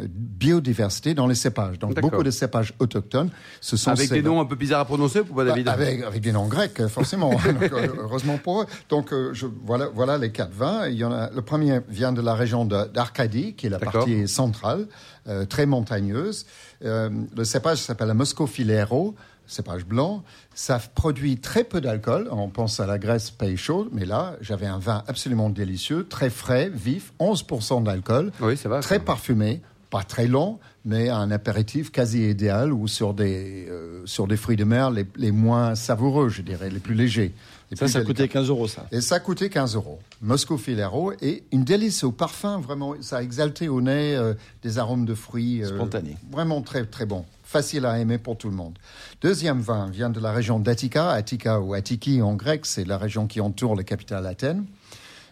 biodiversité 0.09 1.13
dans 1.13 1.27
les 1.27 1.35
cépages. 1.35 1.77
Donc, 1.77 1.99
beaucoup 1.99 2.23
de 2.23 2.31
cépages 2.31 2.73
autochtones. 2.79 3.29
Ce 3.61 3.77
sont 3.77 3.91
Avec 3.91 4.09
ces 4.09 4.15
des 4.15 4.21
noms 4.23 4.41
un 4.41 4.45
peu 4.45 4.55
bizarres 4.55 4.79
à 4.79 4.85
prononcer, 4.85 5.21
pour 5.21 5.35
pas 5.35 5.43
bah, 5.43 5.51
David 5.51 5.67
avec, 5.67 6.01
avec 6.01 6.21
des 6.21 6.31
noms 6.31 6.47
grecs, 6.47 6.79
euh, 6.79 6.87
forcément. 6.87 7.31
Donc, 7.61 7.71
heureusement 7.99 8.37
pour 8.37 8.61
eux. 8.61 8.65
Donc, 8.89 9.13
euh, 9.13 9.31
je, 9.33 9.45
voilà, 9.65 9.89
voilà 9.93 10.17
les 10.17 10.31
quatre 10.31 10.53
vins. 10.53 10.87
Il 10.87 10.95
y 10.95 11.03
en 11.03 11.11
a, 11.11 11.29
le 11.29 11.41
premier 11.41 11.81
vient 11.87 12.13
de 12.13 12.21
la 12.21 12.33
région 12.33 12.65
d'Arcadie, 12.65 13.53
qui 13.53 13.67
est 13.67 13.69
la 13.69 13.79
partie 13.79 14.27
centrale, 14.27 14.87
euh, 15.27 15.45
très 15.45 15.65
montagneuse. 15.65 16.45
Le 16.81 17.43
cépage 17.43 17.77
s'appelle 17.77 18.07
la 18.07 18.13
Mosco 18.13 18.47
Filero, 18.47 19.15
cépage 19.47 19.85
blanc. 19.85 20.23
Ça 20.55 20.79
produit 20.79 21.37
très 21.37 21.63
peu 21.63 21.81
d'alcool. 21.81 22.27
On 22.31 22.49
pense 22.49 22.79
à 22.79 22.85
la 22.85 22.97
Grèce, 22.97 23.29
pays 23.31 23.57
chaud. 23.57 23.87
Mais 23.91 24.05
là, 24.05 24.35
j'avais 24.41 24.67
un 24.67 24.79
vin 24.79 25.03
absolument 25.07 25.49
délicieux, 25.49 26.05
très 26.09 26.29
frais, 26.29 26.69
vif, 26.73 27.13
11% 27.19 27.83
d'alcool. 27.83 28.31
Oui, 28.41 28.57
ça 28.57 28.69
va. 28.69 28.79
Très 28.79 28.95
ça. 28.95 29.01
parfumé, 29.01 29.61
pas 29.89 30.03
très 30.03 30.27
long, 30.27 30.59
mais 30.85 31.09
un 31.09 31.29
apéritif 31.31 31.91
quasi 31.91 32.29
idéal 32.29 32.73
ou 32.73 32.87
sur 32.87 33.13
des, 33.13 33.67
euh, 33.69 34.01
sur 34.05 34.27
des 34.27 34.37
fruits 34.37 34.57
de 34.57 34.63
mer 34.65 34.89
les, 34.91 35.05
les 35.15 35.31
moins 35.31 35.75
savoureux, 35.75 36.29
je 36.29 36.41
dirais, 36.41 36.69
les 36.69 36.79
plus 36.79 36.95
légers. 36.95 37.31
les 37.69 37.77
Ça, 37.77 37.85
plus 37.85 37.91
ça 37.91 37.99
délicats. 37.99 38.23
coûtait 38.23 38.27
15 38.33 38.49
euros, 38.49 38.67
ça. 38.67 38.85
Et 38.91 39.01
ça 39.01 39.19
coûtait 39.19 39.49
15 39.49 39.75
euros. 39.75 39.99
Moscow 40.21 40.57
Filero 40.57 41.13
et 41.21 41.43
une 41.51 41.63
délice 41.63 42.03
au 42.03 42.11
parfum, 42.11 42.59
vraiment, 42.59 42.95
ça 43.01 43.17
a 43.17 43.21
exalté 43.21 43.69
au 43.69 43.81
nez 43.81 44.15
euh, 44.15 44.33
des 44.63 44.77
arômes 44.79 45.05
de 45.05 45.13
fruits. 45.13 45.63
euh, 45.63 45.67
Spontané. 45.67 46.17
Vraiment 46.31 46.61
très, 46.61 46.85
très 46.85 47.05
bon. 47.05 47.23
Facile 47.53 47.85
à 47.85 47.99
aimer 47.99 48.17
pour 48.17 48.35
tout 48.35 48.49
le 48.49 48.55
monde. 48.55 48.79
Deuxième 49.21 49.61
vin 49.61 49.87
vient 49.87 50.09
de 50.09 50.19
la 50.19 50.31
région 50.31 50.59
d'Attica. 50.59 51.11
Attica 51.11 51.59
ou 51.59 51.75
Attiki 51.75 52.19
en 52.23 52.33
grec, 52.33 52.65
c'est 52.65 52.83
la 52.83 52.97
région 52.97 53.27
qui 53.27 53.41
entoure 53.41 53.75
la 53.75 53.83
capitale 53.83 54.25
Athènes. 54.25 54.65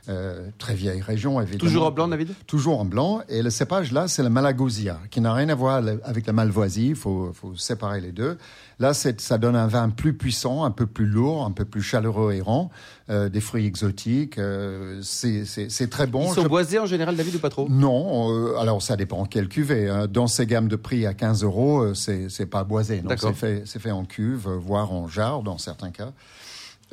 Euh, 0.09 0.49
très 0.57 0.73
vieille 0.73 0.99
région, 1.01 1.39
évidemment. 1.39 1.59
Toujours 1.59 1.85
en 1.85 1.91
blanc, 1.91 2.07
David? 2.07 2.29
Toujours 2.47 2.79
en 2.79 2.85
blanc. 2.85 3.21
Et 3.29 3.43
le 3.43 3.51
cépage, 3.51 3.91
là, 3.91 4.07
c'est 4.07 4.23
le 4.23 4.29
Malagousia, 4.29 4.99
qui 5.11 5.21
n'a 5.21 5.31
rien 5.31 5.47
à 5.49 5.53
voir 5.55 5.83
avec 6.03 6.25
la 6.25 6.33
Malvoisie. 6.33 6.87
Il 6.89 6.95
faut, 6.95 7.31
faut 7.33 7.55
séparer 7.55 8.01
les 8.01 8.11
deux. 8.11 8.37
Là, 8.79 8.95
ça 8.95 9.37
donne 9.37 9.55
un 9.55 9.67
vin 9.67 9.89
plus 9.89 10.13
puissant, 10.15 10.63
un 10.63 10.71
peu 10.71 10.87
plus 10.87 11.05
lourd, 11.05 11.45
un 11.45 11.51
peu 11.51 11.65
plus 11.65 11.83
chaleureux 11.83 12.33
et 12.33 12.41
rond. 12.41 12.71
Euh, 13.11 13.29
des 13.29 13.41
fruits 13.41 13.67
exotiques. 13.67 14.39
euh, 14.39 14.99
c'est 15.03 15.89
très 15.91 16.07
bon. 16.07 16.31
Ils 16.31 16.33
sont 16.33 16.43
Je- 16.43 16.47
boisés 16.47 16.79
en 16.79 16.87
général, 16.87 17.15
David, 17.15 17.35
ou 17.35 17.39
pas 17.39 17.49
trop? 17.49 17.67
Non, 17.69 18.31
euh, 18.33 18.57
alors 18.57 18.81
ça 18.81 18.95
dépend 18.95 19.25
quelle 19.25 19.49
cuvée. 19.49 19.87
hein. 19.87 20.07
Dans 20.07 20.25
ces 20.27 20.47
gammes 20.47 20.67
de 20.67 20.77
prix 20.77 21.05
à 21.05 21.13
15 21.13 21.43
euros, 21.43 21.81
euh, 21.81 21.93
c'est 21.93 22.45
pas 22.47 22.63
boisé. 22.63 23.03
C'est 23.17 23.33
fait, 23.33 23.65
fait 23.79 23.91
en 23.91 24.05
cuve, 24.05 24.47
euh, 24.47 24.55
voire 24.57 24.91
en 24.91 25.07
jarre 25.07 25.43
dans 25.43 25.59
certains 25.59 25.91
cas. 25.91 26.11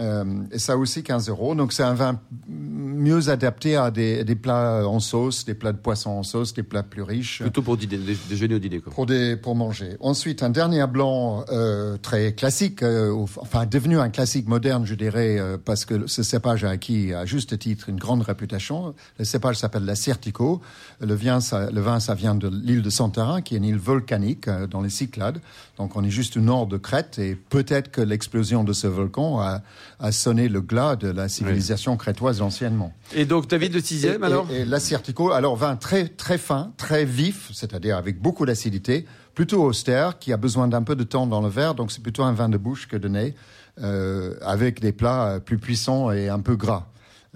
Euh, 0.00 0.24
et 0.52 0.58
ça 0.58 0.76
aussi 0.76 1.02
15 1.02 1.28
euros. 1.28 1.54
Donc 1.54 1.72
c'est 1.72 1.82
un 1.82 1.94
vin 1.94 2.20
mieux 2.48 3.28
adapté 3.30 3.76
à 3.76 3.90
des, 3.90 4.24
des 4.24 4.34
plats 4.36 4.86
en 4.88 5.00
sauce, 5.00 5.44
des 5.44 5.54
plats 5.54 5.72
de 5.72 5.78
poisson 5.78 6.10
en 6.10 6.22
sauce, 6.22 6.54
des 6.54 6.62
plats 6.62 6.82
plus 6.82 7.02
riches. 7.02 7.40
Plutôt 7.42 7.62
pour 7.62 7.76
dîner, 7.76 7.96
dé- 7.98 8.16
déjeuner 8.28 8.54
ou 8.54 8.58
dîner, 8.58 8.80
quoi. 8.80 8.92
Pour, 8.92 9.06
des, 9.06 9.36
pour 9.36 9.54
manger. 9.56 9.96
Ensuite, 10.00 10.42
un 10.42 10.50
dernier 10.50 10.86
blanc 10.86 11.44
euh, 11.50 11.96
très 11.96 12.32
classique, 12.32 12.82
euh, 12.82 13.10
au- 13.10 13.28
enfin 13.38 13.66
devenu 13.66 13.98
un 13.98 14.08
classique 14.10 14.46
moderne, 14.48 14.84
je 14.86 14.94
dirais, 14.94 15.38
euh, 15.38 15.58
parce 15.62 15.84
que 15.84 16.06
ce 16.06 16.22
cépage 16.22 16.64
a 16.64 16.70
acquis 16.70 17.12
à 17.12 17.24
juste 17.26 17.58
titre 17.58 17.88
une 17.88 17.98
grande 17.98 18.22
réputation. 18.22 18.94
Le 19.18 19.24
cépage 19.24 19.56
s'appelle 19.56 19.84
la 19.84 19.96
Certico. 19.96 20.60
Le 21.00 21.14
vin, 21.14 21.40
ça, 21.40 21.70
le 21.70 21.80
vin, 21.80 22.00
ça 22.00 22.14
vient 22.14 22.34
de 22.34 22.48
l'île 22.48 22.82
de 22.82 22.90
Santorin, 22.90 23.42
qui 23.42 23.54
est 23.54 23.58
une 23.58 23.64
île 23.64 23.78
volcanique 23.78 24.48
euh, 24.48 24.66
dans 24.66 24.80
les 24.80 24.90
Cyclades. 24.90 25.40
Donc 25.76 25.94
on 25.96 26.02
est 26.04 26.10
juste 26.10 26.36
au 26.36 26.40
nord 26.40 26.66
de 26.66 26.76
Crète 26.76 27.18
et 27.18 27.36
peut-être 27.36 27.90
que 27.90 28.00
l'explosion 28.00 28.64
de 28.64 28.72
ce 28.72 28.86
volcan 28.88 29.40
a, 29.40 29.60
a 29.98 30.12
sonné 30.12 30.48
le 30.48 30.60
glas 30.60 30.96
de 30.96 31.08
la 31.08 31.28
civilisation 31.28 31.96
crétoise 31.96 32.40
anciennement. 32.42 32.92
Et 33.14 33.24
donc, 33.24 33.48
David, 33.48 33.74
le 33.74 33.80
sixième, 33.80 34.22
Et- 34.22 34.26
alors? 34.26 34.46
Et, 34.50 34.60
et 34.60 34.64
l'Assyrtiko, 34.64 35.32
alors 35.32 35.56
vin 35.56 35.76
très 35.76 36.08
très 36.08 36.38
fin, 36.38 36.72
très 36.76 37.04
vif, 37.04 37.50
c'est-à-dire 37.52 37.96
avec 37.96 38.20
beaucoup 38.20 38.46
d'acidité, 38.46 39.06
plutôt 39.34 39.62
austère, 39.64 40.18
qui 40.18 40.32
a 40.32 40.36
besoin 40.36 40.68
d'un 40.68 40.82
peu 40.82 40.96
de 40.96 41.04
temps 41.04 41.26
dans 41.26 41.40
le 41.40 41.48
verre, 41.48 41.74
donc 41.74 41.92
c'est 41.92 42.02
plutôt 42.02 42.24
un 42.24 42.32
vin 42.32 42.48
de 42.48 42.58
bouche 42.58 42.88
que 42.88 42.96
de 42.96 43.08
nez, 43.08 43.34
euh, 43.80 44.34
avec 44.42 44.80
des 44.80 44.92
plats 44.92 45.28
euh, 45.34 45.38
plus 45.40 45.58
puissants 45.58 46.10
et 46.10 46.28
un 46.28 46.40
peu 46.40 46.56
gras. 46.56 46.86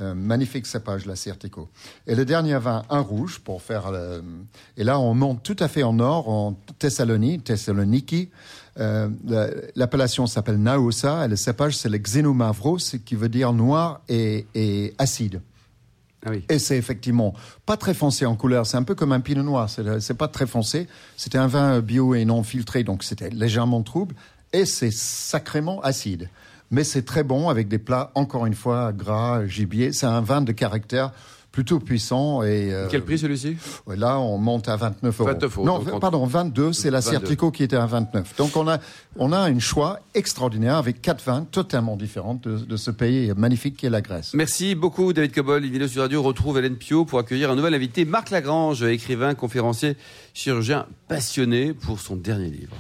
Euh, 0.01 0.15
magnifique 0.15 0.67
cépage, 0.67 1.05
la 1.05 1.17
Certico. 1.17 1.69
Et 2.07 2.15
le 2.15 2.25
dernier 2.25 2.57
vin, 2.59 2.83
un 2.88 3.01
rouge, 3.01 3.41
pour 3.41 3.61
faire... 3.61 3.91
le- 3.93 4.25
et 4.79 4.85
là, 4.85 4.99
on 4.99 5.12
monte 5.15 5.43
tout 5.43 5.55
à 5.61 5.69
fait 5.69 5.83
en 5.83 5.93
nord, 5.93 6.31
en 6.31 6.59
Thessalonique, 6.79 7.45
Thessaloniki. 7.45 8.31
Euh, 8.79 9.09
la- 9.27 9.49
L'appellation 9.77 10.27
s'appelle 10.27 10.57
Naousa, 10.57 11.25
et 11.25 11.29
le 11.29 11.37
cépage, 11.37 11.77
c'est 11.77 11.89
le 11.89 11.99
Xenomavros, 11.99 12.79
qui 13.05 13.15
veut 13.17 13.29
dire 13.29 13.53
noir 13.53 14.01
et, 14.09 14.47
et 14.55 14.95
acide. 14.99 15.43
Ah 16.25 16.31
oui. 16.31 16.45
Et 16.49 16.59
c'est 16.59 16.77
effectivement 16.79 17.35
pas 17.67 17.77
très 17.77 17.95
foncé 17.95 18.25
en 18.27 18.37
couleur. 18.37 18.65
C'est 18.65 18.77
un 18.77 18.85
peu 18.85 18.95
comme 18.95 19.11
un 19.13 19.21
pinot 19.21 19.43
noir. 19.43 19.69
C'est 19.69 20.15
pas 20.15 20.29
très 20.29 20.47
foncé. 20.47 20.87
C'était 21.17 21.39
un 21.39 21.49
vin 21.49 21.81
bio 21.81 22.15
et 22.15 22.25
non 22.25 22.45
filtré, 22.45 22.85
donc 22.85 23.03
c'était 23.03 23.29
légèrement 23.31 23.83
trouble. 23.83 24.15
Et 24.53 24.65
c'est 24.65 24.93
sacrément 24.93 25.81
acide. 25.81 26.29
Mais 26.71 26.85
c'est 26.85 27.03
très 27.03 27.25
bon 27.25 27.49
avec 27.49 27.67
des 27.69 27.79
plats, 27.79 28.13
encore 28.15 28.47
une 28.47 28.55
fois, 28.55 28.93
gras, 28.93 29.45
gibier. 29.47 29.93
C'est 29.93 30.07
un 30.07 30.21
vin 30.21 30.43
de 30.43 30.53
caractère 30.53 31.13
plutôt 31.53 31.79
puissant. 31.79 32.43
Et, 32.43 32.73
euh, 32.73 32.88
Quel 32.91 33.03
prix 33.05 33.19
celui-ci 33.19 33.57
Là, 33.87 34.19
on 34.19 34.38
monte 34.38 34.69
à 34.69 34.77
29 34.77 35.21
euros. 35.21 35.31
29 35.31 35.57
euros. 35.59 35.67
Non, 35.67 35.79
Donc, 35.79 36.01
pardon, 36.01 36.25
22, 36.25 36.73
c'est 36.73 36.91
la 36.91 37.01
22. 37.01 37.11
Certico 37.11 37.51
qui 37.51 37.62
était 37.62 37.77
à 37.77 37.87
29. 37.87 38.37
Donc 38.37 38.57
on 38.57 38.67
a, 38.69 38.79
on 39.17 39.33
a 39.33 39.38
un 39.38 39.59
choix 39.59 40.01
extraordinaire 40.15 40.77
avec 40.77 41.03
quatre 41.03 41.23
vins 41.23 41.45
totalement 41.45 41.97
différents 41.97 42.35
de, 42.43 42.57
de 42.57 42.77
ce 42.77 42.91
pays 42.91 43.33
magnifique 43.37 43.77
qui 43.77 43.87
est 43.87 43.91
la 43.91 44.01
Grèce. 44.01 44.33
Merci 44.35 44.75
beaucoup, 44.75 45.12
David 45.12 45.33
Cobol. 45.35 45.62
Vidéo 45.62 45.87
sur 45.87 46.03
Radio 46.03 46.23
retrouve 46.23 46.59
Hélène 46.59 46.77
Pio 46.77 47.05
pour 47.05 47.19
accueillir 47.19 47.51
un 47.51 47.55
nouvel 47.57 47.75
invité, 47.75 48.05
Marc 48.05 48.31
Lagrange, 48.31 48.83
écrivain, 48.83 49.35
conférencier, 49.35 49.97
chirurgien 50.35 50.87
passionné 51.09 51.75
pour 51.75 52.01
son 52.01 52.17
dernier 52.17 52.49
livre. 52.49 52.75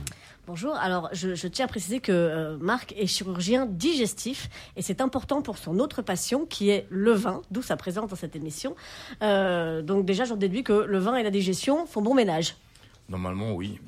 Bonjour. 0.52 0.76
Alors, 0.76 1.08
je, 1.12 1.48
tiens 1.48 1.64
à 1.64 1.68
préciser 1.68 2.00
que 2.00 2.12
euh, 2.12 2.58
Marc 2.60 2.92
est 2.98 3.06
chirurgien 3.06 3.64
digestif 3.64 4.50
et 4.76 4.82
c'est 4.82 5.00
important 5.00 5.40
pour 5.40 5.56
son 5.56 5.78
autre 5.78 6.02
passion 6.02 6.44
qui 6.44 6.68
est 6.68 6.86
le 6.90 7.12
vin, 7.12 7.40
d'où 7.50 7.62
sa 7.62 7.74
présence 7.78 8.10
dans 8.10 8.16
cette 8.16 8.36
émission. 8.36 8.76
Euh, 9.22 9.80
donc 9.80 10.04
déjà, 10.04 10.24
j'en 10.24 10.36
déduis 10.36 10.62
que 10.62 10.74
le 10.74 10.98
vin 10.98 11.16
et 11.16 11.22
la 11.22 11.30
digestion 11.30 11.86
font 11.86 12.02
bon 12.02 12.12
ménage. 12.12 12.56
Normalement, 13.12 13.52
oui. 13.52 13.78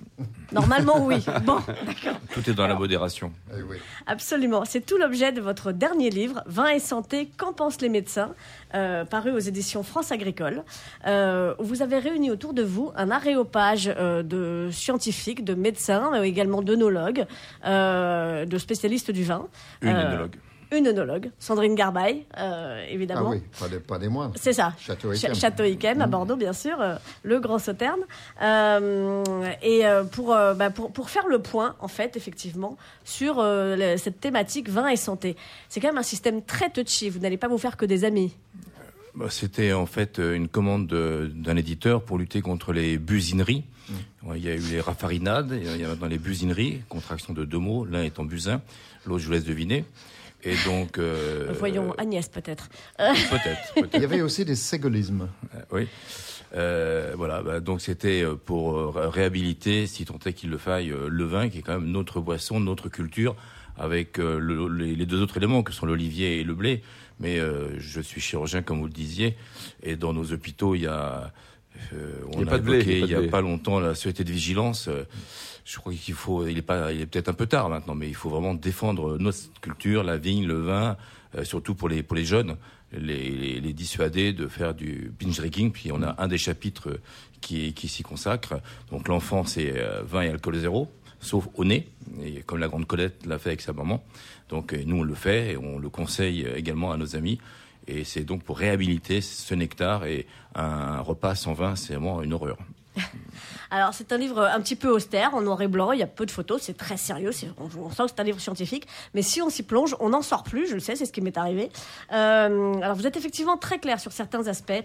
Normalement, 0.52 1.04
oui. 1.06 1.24
Bon, 1.44 1.56
d'accord. 1.86 2.20
Tout 2.34 2.48
est 2.50 2.52
dans 2.52 2.66
la 2.66 2.74
modération. 2.74 3.32
Eh 3.58 3.62
oui. 3.62 3.78
Absolument. 4.06 4.64
C'est 4.66 4.84
tout 4.84 4.98
l'objet 4.98 5.32
de 5.32 5.40
votre 5.40 5.72
dernier 5.72 6.10
livre, 6.10 6.42
Vin 6.46 6.68
et 6.68 6.78
santé, 6.78 7.30
qu'en 7.38 7.54
pensent 7.54 7.80
les 7.80 7.88
médecins, 7.88 8.32
euh, 8.74 9.06
paru 9.06 9.30
aux 9.32 9.38
éditions 9.38 9.82
France 9.82 10.12
Agricole. 10.12 10.62
Euh, 11.06 11.54
où 11.58 11.64
vous 11.64 11.80
avez 11.80 11.98
réuni 11.98 12.30
autour 12.30 12.52
de 12.52 12.62
vous 12.62 12.92
un 12.96 13.10
aréopage 13.10 13.90
euh, 13.96 14.22
de 14.22 14.68
scientifiques, 14.70 15.42
de 15.42 15.54
médecins, 15.54 16.22
également 16.22 16.60
d'œnologues, 16.60 17.24
euh, 17.64 18.44
de 18.44 18.58
spécialistes 18.58 19.10
du 19.10 19.24
vin. 19.24 19.46
Une 19.80 19.88
Euh, 19.88 20.06
œnologue. 20.10 20.36
Une 20.76 20.88
œnologue, 20.88 21.30
Sandrine 21.38 21.74
Garbaille, 21.74 22.24
euh, 22.36 22.82
Ah 22.84 22.90
évidemment. 22.90 23.30
oui, 23.30 23.42
pas 23.60 23.68
des, 23.68 23.78
pas 23.78 23.98
des 23.98 24.08
moindres. 24.08 24.34
C'est 24.36 24.52
ça. 24.52 24.72
Château 24.78 25.12
Ch- 25.14 25.22
Yquem. 25.30 25.34
Château 25.34 25.64
Yquem, 25.64 26.00
à 26.00 26.06
Bordeaux, 26.06 26.36
bien 26.36 26.52
sûr, 26.52 26.80
euh, 26.80 26.96
le 27.22 27.38
Grand 27.38 27.58
Sauterne. 27.58 28.00
Euh, 28.42 29.22
et 29.62 29.86
euh, 29.86 30.04
pour, 30.04 30.34
euh, 30.34 30.54
bah, 30.54 30.70
pour, 30.70 30.92
pour 30.92 31.10
faire 31.10 31.26
le 31.28 31.38
point, 31.40 31.76
en 31.80 31.88
fait, 31.88 32.16
effectivement, 32.16 32.76
sur 33.04 33.38
euh, 33.38 33.76
le- 33.76 33.98
cette 33.98 34.20
thématique 34.20 34.68
vin 34.68 34.88
et 34.88 34.96
santé. 34.96 35.36
C'est 35.68 35.80
quand 35.80 35.88
même 35.88 35.98
un 35.98 36.02
système 36.02 36.42
très 36.42 36.70
touchy. 36.70 37.10
Vous 37.10 37.18
n'allez 37.20 37.36
pas 37.36 37.48
vous 37.48 37.58
faire 37.58 37.76
que 37.76 37.84
des 37.86 38.04
amis. 38.04 38.34
Bah, 39.14 39.26
C'était 39.30 39.72
en 39.72 39.86
fait 39.86 40.18
une 40.18 40.48
commande 40.48 40.86
de- 40.86 41.30
d'un 41.34 41.56
éditeur 41.56 42.02
pour 42.02 42.18
lutter 42.18 42.40
contre 42.40 42.72
les 42.72 42.98
busineries. 42.98 43.64
Ouais, 44.24 44.38
Il 44.38 44.44
y 44.44 44.48
a 44.48 44.54
eu 44.54 44.58
les 44.70 44.80
raffarinades, 44.80 45.52
il 45.52 45.80
y 45.80 45.84
a 45.84 45.88
maintenant 45.88 46.06
les 46.08 46.18
busineries, 46.18 46.80
contraction 46.88 47.34
de 47.34 47.44
deux 47.44 47.58
mots, 47.58 47.84
l'un 47.84 48.02
étant 48.02 48.24
busin, 48.24 48.62
l'autre 49.04 49.20
je 49.20 49.26
vous 49.26 49.32
laisse 49.32 49.44
deviner. 49.44 49.84
Et 50.44 50.54
donc... 50.66 50.98
euh, 50.98 51.52
Voyons 51.58 51.92
Agnès, 51.98 52.28
peut-être. 52.28 52.68
Peut-être. 52.98 53.88
Il 53.94 54.00
y 54.00 54.04
avait 54.04 54.20
aussi 54.22 54.44
des 54.44 54.56
ségolismes. 54.56 55.28
Euh, 55.54 55.58
oui. 55.72 55.88
Euh, 56.54 57.14
voilà, 57.16 57.42
bah, 57.42 57.60
donc 57.60 57.80
c'était 57.80 58.22
euh, 58.22 58.34
pour 58.36 58.76
euh, 58.78 58.90
ré- 58.90 59.08
réhabiliter, 59.08 59.86
si 59.86 60.04
tant 60.04 60.18
est 60.24 60.32
qu'il 60.32 60.50
le 60.50 60.58
faille, 60.58 60.94
le 61.08 61.24
vin, 61.24 61.48
qui 61.48 61.58
est 61.58 61.62
quand 61.62 61.78
même 61.80 61.90
notre 61.90 62.20
boisson, 62.20 62.60
notre 62.60 62.88
culture, 62.88 63.34
avec 63.76 64.18
le- 64.18 64.68
les, 64.68 64.94
les 64.94 65.06
deux 65.06 65.20
autres 65.20 65.36
éléments 65.36 65.62
que 65.64 65.72
sont 65.72 65.86
l'olivier 65.86 66.38
et 66.40 66.44
le 66.44 66.54
blé. 66.54 66.82
Mais 67.20 67.38
euh, 67.40 67.78
je 67.80 68.00
suis 68.00 68.20
chirurgien, 68.20 68.62
comme 68.62 68.78
vous 68.80 68.86
le 68.86 68.92
disiez, 68.92 69.36
et 69.82 69.96
dans 69.96 70.12
nos 70.12 70.32
hôpitaux, 70.32 70.74
il 70.74 70.82
y 70.82 70.86
a... 70.86 71.32
euh, 71.92 72.20
on 72.32 72.40
Il 72.40 72.48
a 72.48 72.50
pas 72.50 72.58
de 72.58 72.64
blé, 72.64 72.76
évoqué 72.78 73.00
il 73.00 73.10
y 73.10 73.14
a 73.14 73.22
pas 73.22 73.38
a 73.38 73.40
longtemps 73.40 73.80
la 73.80 73.94
société 73.94 74.24
de 74.24 74.32
vigilance. 74.32 74.88
euh, 74.88 75.04
je 75.64 75.78
crois 75.78 75.92
qu'il 75.94 76.14
faut, 76.14 76.46
il 76.46 76.58
est 76.58 76.62
pas, 76.62 76.92
il 76.92 77.00
est 77.00 77.06
peut-être 77.06 77.28
un 77.28 77.34
peu 77.34 77.46
tard 77.46 77.68
maintenant, 77.68 77.94
mais 77.94 78.08
il 78.08 78.14
faut 78.14 78.28
vraiment 78.28 78.54
défendre 78.54 79.16
notre 79.18 79.38
culture, 79.60 80.02
la 80.04 80.16
vigne, 80.18 80.46
le 80.46 80.60
vin, 80.60 80.96
euh, 81.36 81.44
surtout 81.44 81.74
pour 81.74 81.88
les 81.88 82.02
pour 82.02 82.16
les 82.16 82.24
jeunes, 82.24 82.56
les, 82.92 83.30
les, 83.30 83.60
les 83.60 83.72
dissuader 83.72 84.32
de 84.32 84.46
faire 84.46 84.74
du 84.74 85.12
binge 85.18 85.36
drinking. 85.38 85.72
Puis 85.72 85.90
on 85.90 86.02
a 86.02 86.14
un 86.22 86.28
des 86.28 86.38
chapitres 86.38 87.00
qui 87.40 87.72
qui 87.72 87.88
s'y 87.88 88.02
consacre. 88.02 88.60
Donc 88.90 89.08
l'enfant 89.08 89.44
c'est 89.44 89.74
vin 90.04 90.22
et 90.22 90.28
alcool 90.28 90.56
zéro, 90.56 90.90
sauf 91.18 91.48
au 91.54 91.64
nez, 91.64 91.88
et 92.22 92.42
comme 92.42 92.58
la 92.58 92.68
grande 92.68 92.86
Colette 92.86 93.24
l'a 93.26 93.38
fait 93.38 93.50
avec 93.50 93.62
sa 93.62 93.72
maman. 93.72 94.04
Donc 94.50 94.74
nous 94.74 94.96
on 94.98 95.02
le 95.02 95.14
fait 95.14 95.52
et 95.52 95.56
on 95.56 95.78
le 95.78 95.88
conseille 95.88 96.46
également 96.54 96.92
à 96.92 96.96
nos 96.98 97.16
amis. 97.16 97.38
Et 97.86 98.04
c'est 98.04 98.24
donc 98.24 98.42
pour 98.42 98.58
réhabiliter 98.58 99.20
ce 99.20 99.54
nectar 99.54 100.04
et 100.06 100.26
un 100.54 101.00
repas 101.00 101.34
sans 101.34 101.52
vin, 101.52 101.76
c'est 101.76 101.94
vraiment 101.94 102.22
une 102.22 102.32
horreur. 102.32 102.56
Alors, 103.70 103.92
c'est 103.92 104.12
un 104.12 104.18
livre 104.18 104.40
un 104.40 104.60
petit 104.60 104.76
peu 104.76 104.88
austère, 104.88 105.34
en 105.34 105.42
noir 105.42 105.60
et 105.62 105.68
blanc, 105.68 105.92
il 105.92 105.98
y 105.98 106.02
a 106.02 106.06
peu 106.06 106.26
de 106.26 106.30
photos, 106.30 106.62
c'est 106.62 106.76
très 106.76 106.96
sérieux, 106.96 107.30
on 107.58 107.90
sent 107.90 108.02
que 108.04 108.08
c'est 108.10 108.20
un 108.20 108.24
livre 108.24 108.40
scientifique, 108.40 108.86
mais 109.14 109.22
si 109.22 109.42
on 109.42 109.50
s'y 109.50 109.64
plonge, 109.64 109.96
on 110.00 110.10
n'en 110.10 110.22
sort 110.22 110.44
plus, 110.44 110.68
je 110.68 110.74
le 110.74 110.80
sais, 110.80 110.94
c'est 110.94 111.06
ce 111.06 111.12
qui 111.12 111.20
m'est 111.20 111.36
arrivé. 111.36 111.70
Euh, 112.12 112.74
alors, 112.74 112.96
vous 112.96 113.06
êtes 113.06 113.16
effectivement 113.16 113.56
très 113.56 113.78
clair 113.78 113.98
sur 113.98 114.12
certains 114.12 114.46
aspects. 114.46 114.84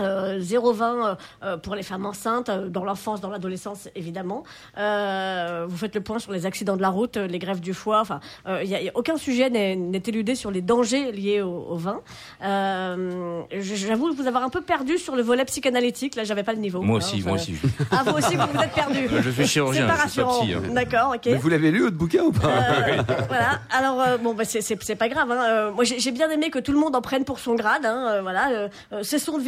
Euh, 0.00 0.38
0,20 0.40 0.82
euh, 0.82 1.14
euh, 1.42 1.56
pour 1.56 1.74
les 1.74 1.82
femmes 1.82 2.06
enceintes, 2.06 2.48
euh, 2.48 2.68
dans 2.68 2.84
l'enfance, 2.84 3.20
dans 3.20 3.30
l'adolescence, 3.30 3.88
évidemment. 3.94 4.44
Euh, 4.76 5.66
vous 5.68 5.76
faites 5.76 5.94
le 5.94 6.00
point 6.00 6.18
sur 6.18 6.32
les 6.32 6.46
accidents 6.46 6.76
de 6.76 6.82
la 6.82 6.88
route, 6.90 7.16
les 7.16 7.38
grèves 7.38 7.60
du 7.60 7.74
foie. 7.74 8.00
Enfin, 8.00 8.20
euh, 8.46 8.60
il 8.62 8.68
y 8.70 8.74
a, 8.74 8.82
y 8.82 8.88
a 8.88 8.92
aucun 8.94 9.16
sujet 9.16 9.50
n'est 9.50 10.02
éludé 10.06 10.34
sur 10.34 10.50
les 10.50 10.60
dangers 10.62 11.12
liés 11.12 11.40
au, 11.42 11.66
au 11.70 11.76
vin. 11.76 12.00
Euh, 12.42 13.42
J'avoue 13.60 14.12
vous 14.14 14.26
avoir 14.26 14.42
un 14.42 14.48
peu 14.50 14.60
perdu 14.60 14.98
sur 14.98 15.16
le 15.16 15.22
volet 15.22 15.44
psychanalytique. 15.44 16.14
Là, 16.16 16.24
j'avais 16.24 16.42
pas 16.42 16.52
le 16.52 16.58
niveau. 16.58 16.80
Moi 16.80 16.96
hein, 16.96 16.98
aussi, 16.98 17.16
enfin, 17.16 17.28
moi 17.30 17.34
aussi. 17.36 17.54
Ah, 17.90 18.02
vous 18.04 18.16
aussi, 18.16 18.36
vous 18.36 18.42
vous 18.52 18.62
êtes 18.62 18.72
perdu. 18.72 19.08
Je 19.22 19.30
suis 19.30 19.46
chirurgien, 19.46 19.86
C'est 19.88 19.94
pas 19.96 20.04
je 20.06 20.10
suis 20.10 20.20
pas 20.20 20.26
rassurant. 20.26 20.44
psy, 20.44 20.54
hein. 20.54 20.62
D'accord, 20.72 21.12
ok. 21.14 21.22
Mais 21.26 21.34
vous 21.36 21.48
l'avez 21.48 21.70
lu, 21.70 21.82
votre 21.82 21.96
bouquin, 21.96 22.22
ou 22.22 22.32
pas 22.32 22.48
Euh, 22.48 23.02
voilà. 23.28 23.60
Alors 23.70 24.00
euh, 24.00 24.16
bon, 24.18 24.34
bah, 24.34 24.44
c'est- 24.44 24.60
c'est 24.60 24.80
c'est 24.82 24.96
pas 24.96 25.08
grave. 25.08 25.30
Hein. 25.30 25.44
Euh, 25.48 25.72
moi, 25.72 25.84
j'ai 25.84 26.10
bien 26.12 26.30
aimé 26.30 26.50
que 26.50 26.58
tout 26.58 26.72
le 26.72 26.78
monde 26.78 26.94
en 26.96 27.02
prenne 27.02 27.24
pour 27.24 27.38
son 27.38 27.54
grade. 27.54 27.84
Hein. 27.84 28.20
Voilà. 28.22 28.50
Euh, 28.50 28.68
euh, 28.92 29.02
cessons 29.02 29.38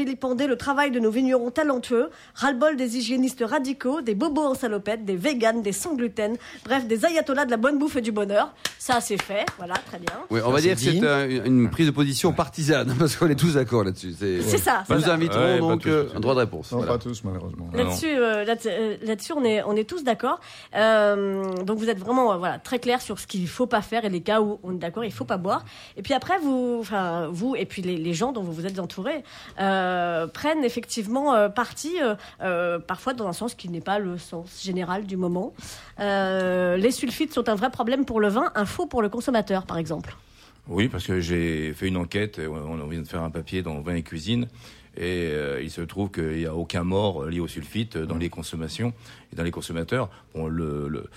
le 0.47 0.57
travail 0.57 0.91
de 0.91 1.01
nos 1.01 1.11
vignerons 1.11 1.51
talentueux. 1.51 2.11
Ras-le-bol 2.35 2.77
des 2.77 2.97
hygiénistes 2.99 3.45
radicaux, 3.47 4.01
des 4.01 4.15
bobos 4.15 4.43
en 4.45 4.55
salopette, 4.55 5.05
des 5.05 5.17
véganes, 5.17 5.63
des 5.63 5.73
sans 5.73 5.95
gluten. 5.95 6.37
Bref, 6.65 6.87
des 6.87 7.05
ayatollahs 7.05 7.45
de 7.47 7.51
la 7.51 7.57
bonne 7.57 7.79
bouffe 7.79 7.97
et 7.97 8.01
du 8.01 8.13
bonheur. 8.13 8.53
Ça, 8.79 9.01
c'est 9.01 9.21
fait. 9.21 9.45
Voilà, 9.59 9.75
très 9.75 9.99
bien. 9.99 10.15
Oui, 10.31 10.41
on 10.45 10.51
va 10.51 10.61
dire 10.61 10.75
que 10.75 10.81
c'est 10.81 11.03
euh, 11.03 11.45
une 11.45 11.69
prise 11.71 11.87
de 11.87 11.91
position 11.93 12.33
partisane, 12.33 12.95
parce 12.99 13.17
qu'on 13.17 13.29
est 13.29 13.35
tous 13.39 13.55
d'accord 13.55 13.85
là-dessus. 13.85 14.15
C'est 14.19 14.41
ça. 14.59 14.85
Nous 14.89 15.01
c'est 15.01 15.07
ça. 15.07 15.15
inviterons 15.15 15.41
Ouais, 15.41 15.59
donc 15.59 15.83
tous, 15.83 15.89
euh, 15.89 16.05
tous. 16.05 16.17
un 16.17 16.21
droit 16.21 16.35
de 16.35 16.41
réponse. 16.41 16.73
Non, 16.73 16.79
voilà. 16.79 16.93
pas 16.95 16.99
tous, 16.99 17.23
malheureusement. 17.25 17.69
Là-dessus, 17.73 18.07
euh, 18.09 18.45
là- 18.45 18.57
euh, 18.67 18.97
là-dessus, 19.03 19.33
on 19.37 19.45
est, 19.45 19.63
on 19.65 19.77
est 19.77 19.89
tous 19.89 20.05
d'accord. 20.05 20.41
Euh, 20.75 21.45
donc 21.65 21.79
vous 21.79 21.89
êtes 21.91 21.99
vraiment, 21.99 22.33
euh, 22.33 22.37
voilà, 22.37 22.59
très 22.59 22.79
clair 22.79 23.01
sur 23.03 23.19
ce 23.19 23.27
qu'il 23.27 23.47
faut 23.49 23.67
pas 23.67 23.83
faire 23.83 24.05
et 24.05 24.09
les 24.09 24.21
cas 24.23 24.41
où 24.41 24.59
on 24.63 24.73
est 24.73 24.79
d'accord, 24.79 25.05
il 25.05 25.13
faut 25.13 25.25
pas 25.25 25.37
boire. 25.37 25.65
Et 25.97 26.03
puis 26.03 26.15
après, 26.15 26.39
vous, 26.39 26.79
enfin, 26.81 27.29
vous 27.31 27.55
et 27.57 27.67
puis 27.67 27.83
les, 27.83 27.97
les 27.97 28.15
gens 28.15 28.33
dont 28.33 28.43
vous 28.43 28.53
vous 28.53 28.67
êtes 28.67 28.79
entourés 28.79 29.23
euh, 29.61 30.20
prennent 30.27 30.65
effectivement 30.65 31.35
euh, 31.35 31.49
parti, 31.49 31.97
euh, 32.03 32.15
euh, 32.43 32.79
parfois 32.79 33.15
dans 33.15 33.27
un 33.27 33.33
sens 33.33 33.55
qui 33.55 33.69
n'est 33.69 33.81
pas 33.81 33.99
le 33.99 34.19
sens 34.19 34.63
général 34.63 35.05
du 35.07 35.17
moment. 35.17 35.53
Euh, 35.99 36.77
les 36.77 36.91
sulfites 36.91 37.33
sont 37.33 37.49
un 37.49 37.55
vrai 37.55 37.71
problème 37.71 38.05
pour 38.05 38.21
le 38.21 38.29
vin, 38.29 38.51
un 38.55 38.65
faux 38.65 38.87
pour 38.87 39.03
le 39.03 39.09
consommateur, 39.09 39.67
par 39.67 39.79
exemple. 39.79 40.17
Oui, 40.69 40.89
parce 40.89 41.07
que 41.07 41.21
j'ai 41.21 41.73
fait 41.75 41.89
une 41.89 41.97
enquête, 41.97 42.39
on 42.39 42.55
on 42.81 42.87
vient 42.87 43.01
de 43.03 43.09
faire 43.09 43.23
un 43.23 43.31
papier 43.31 43.63
dans 43.63 43.81
Vin 43.81 43.95
et 43.97 44.03
Cuisine, 44.03 44.47
et 44.97 45.29
euh, 45.33 45.61
il 45.63 45.71
se 45.71 45.81
trouve 45.81 46.11
qu'il 46.11 46.37
n'y 46.37 46.47
a 46.47 46.55
aucun 46.55 46.85
mort 46.85 47.25
lié 47.27 47.41
au 47.41 47.49
sulfite 47.49 47.97
dans 47.97 48.17
les 48.17 48.29
consommations 48.29 48.93
et 49.33 49.37
dans 49.37 49.43
les 49.43 49.51
consommateurs. 49.51 50.11
Bon, 50.35 50.47
le, 50.47 50.89
le- 50.89 51.09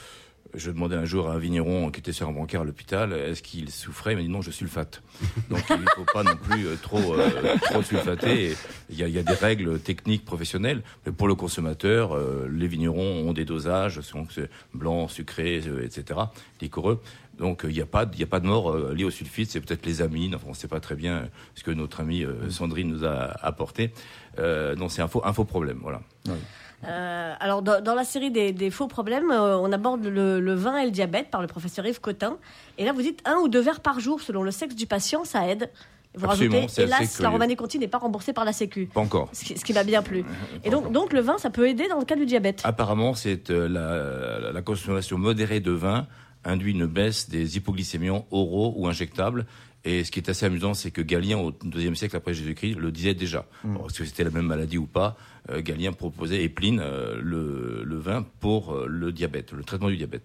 je 0.55 0.71
demandais 0.71 0.95
un 0.95 1.05
jour 1.05 1.29
à 1.29 1.33
un 1.33 1.37
vigneron 1.39 1.89
qui 1.91 1.99
était 1.99 2.11
sur 2.11 2.27
un 2.27 2.31
brancard 2.31 2.61
à 2.61 2.65
l'hôpital, 2.65 3.13
est-ce 3.13 3.41
qu'il 3.41 3.69
souffrait? 3.69 4.13
Il 4.13 4.15
m'a 4.17 4.21
dit 4.21 4.29
non, 4.29 4.41
je 4.41 4.51
sulfate. 4.51 5.01
Donc 5.49 5.63
il 5.69 5.77
ne 5.77 5.85
faut 5.95 6.05
pas 6.13 6.23
non 6.23 6.35
plus 6.35 6.67
euh, 6.67 6.75
trop, 6.81 7.15
euh, 7.15 7.29
trop 7.63 7.81
sulfater. 7.81 8.55
Il 8.89 8.97
y, 8.97 9.03
a, 9.03 9.07
il 9.07 9.13
y 9.13 9.17
a 9.19 9.23
des 9.23 9.33
règles 9.33 9.79
techniques 9.79 10.25
professionnelles, 10.25 10.83
mais 11.05 11.11
pour 11.11 11.27
le 11.27 11.35
consommateur, 11.35 12.15
euh, 12.15 12.47
les 12.51 12.67
vignerons 12.67 13.27
ont 13.27 13.33
des 13.33 13.45
dosages, 13.45 14.01
c'est 14.01 14.49
blanc, 14.73 15.07
sucré, 15.07 15.61
euh, 15.67 15.83
etc., 15.83 16.19
liquoreux. 16.61 17.01
Donc 17.39 17.65
euh, 17.65 17.71
il 17.71 17.73
n'y 17.73 17.81
a 17.81 17.87
pas, 17.87 18.01
a 18.01 18.25
pas 18.27 18.39
de 18.39 18.45
mort 18.45 18.77
liée 18.77 19.05
au 19.05 19.09
sulfite. 19.09 19.49
C'est 19.49 19.59
peut-être 19.61 19.85
les 19.85 20.01
amines. 20.03 20.35
Enfin, 20.35 20.45
on 20.47 20.51
ne 20.51 20.55
sait 20.55 20.67
pas 20.67 20.79
très 20.79 20.95
bien 20.95 21.29
ce 21.55 21.63
que 21.63 21.71
notre 21.71 22.01
amie 22.01 22.23
Sandrine 22.49 22.89
nous 22.89 23.05
a 23.05 23.35
apporté. 23.41 23.91
Euh, 24.39 24.75
non, 24.75 24.89
c'est 24.89 25.01
un 25.01 25.07
faux, 25.07 25.21
un 25.25 25.33
faux 25.33 25.45
problème. 25.45 25.79
Voilà. 25.81 26.01
Euh, 26.85 27.33
alors, 27.39 27.61
dans, 27.61 27.81
dans 27.81 27.95
la 27.95 28.03
série 28.03 28.31
des, 28.31 28.51
des 28.51 28.69
faux 28.69 28.87
problèmes, 28.87 29.31
euh, 29.31 29.57
on 29.57 29.71
aborde 29.71 30.05
le, 30.05 30.39
le 30.39 30.53
vin 30.53 30.77
et 30.77 30.85
le 30.85 30.91
diabète 30.91 31.29
par 31.29 31.41
le 31.41 31.47
professeur 31.47 31.85
Yves 31.85 32.01
Cotin. 32.01 32.37
Et 32.77 32.85
là, 32.85 32.91
vous 32.93 33.01
dites 33.01 33.21
un 33.25 33.35
ou 33.37 33.47
deux 33.47 33.61
verres 33.61 33.79
par 33.79 33.99
jour 33.99 34.21
selon 34.21 34.43
le 34.43 34.51
sexe 34.51 34.75
du 34.75 34.85
patient, 34.85 35.23
ça 35.23 35.47
aide. 35.47 35.69
Vous 36.15 36.25
Absolument, 36.25 36.61
rajoutez, 36.61 36.83
hélas, 36.83 37.19
la. 37.19 37.29
Romanée 37.29 37.55
Conti 37.55 37.79
n'est 37.79 37.87
pas 37.87 37.97
remboursée 37.97 38.33
par 38.33 38.45
la 38.45 38.53
Sécu. 38.53 38.87
Pas 38.93 39.01
encore. 39.01 39.29
Ce 39.33 39.45
qui, 39.45 39.55
qui 39.55 39.73
m'a 39.73 39.83
bien 39.83 40.03
plu. 40.03 40.23
Et 40.63 40.69
donc, 40.69 40.91
donc, 40.91 41.11
le 41.11 41.21
vin, 41.21 41.37
ça 41.39 41.49
peut 41.49 41.67
aider 41.67 41.87
dans 41.87 41.97
le 41.97 42.05
cas 42.05 42.15
du 42.15 42.25
diabète. 42.27 42.61
Apparemment, 42.63 43.15
c'est 43.15 43.49
euh, 43.49 43.67
la, 43.67 44.51
la 44.51 44.61
consommation 44.61 45.17
modérée 45.17 45.59
de 45.59 45.71
vin 45.71 46.05
induit 46.45 46.73
une 46.73 46.85
baisse 46.85 47.29
des 47.29 47.57
hypoglycémiants 47.57 48.25
oraux 48.29 48.73
ou 48.77 48.87
injectables. 48.87 49.45
Et 49.85 50.03
ce 50.05 50.11
qui 50.11 50.19
est 50.19 50.29
assez 50.29 50.45
amusant, 50.45 50.73
c'est 50.73 50.91
que 50.91 51.01
Galien, 51.01 51.37
au 51.39 51.51
deuxième 51.63 51.95
siècle 51.95 52.15
après 52.15 52.33
Jésus-Christ, 52.33 52.75
le 52.75 52.91
disait 52.91 53.13
déjà. 53.13 53.45
Alors, 53.65 53.87
Est-ce 53.89 53.99
que 53.99 54.05
c'était 54.05 54.23
la 54.23 54.29
même 54.29 54.45
maladie 54.47 54.77
ou 54.77 54.85
pas 54.85 55.17
euh, 55.49 55.61
Galien 55.61 55.91
proposait, 55.91 56.41
et 56.43 56.47
Pline, 56.49 56.79
euh, 56.81 57.19
le, 57.21 57.83
le 57.83 57.97
vin 57.97 58.25
pour 58.39 58.73
euh, 58.73 58.85
le 58.87 59.11
diabète, 59.11 59.51
le 59.51 59.63
traitement 59.63 59.89
du 59.89 59.97
diabète. 59.97 60.23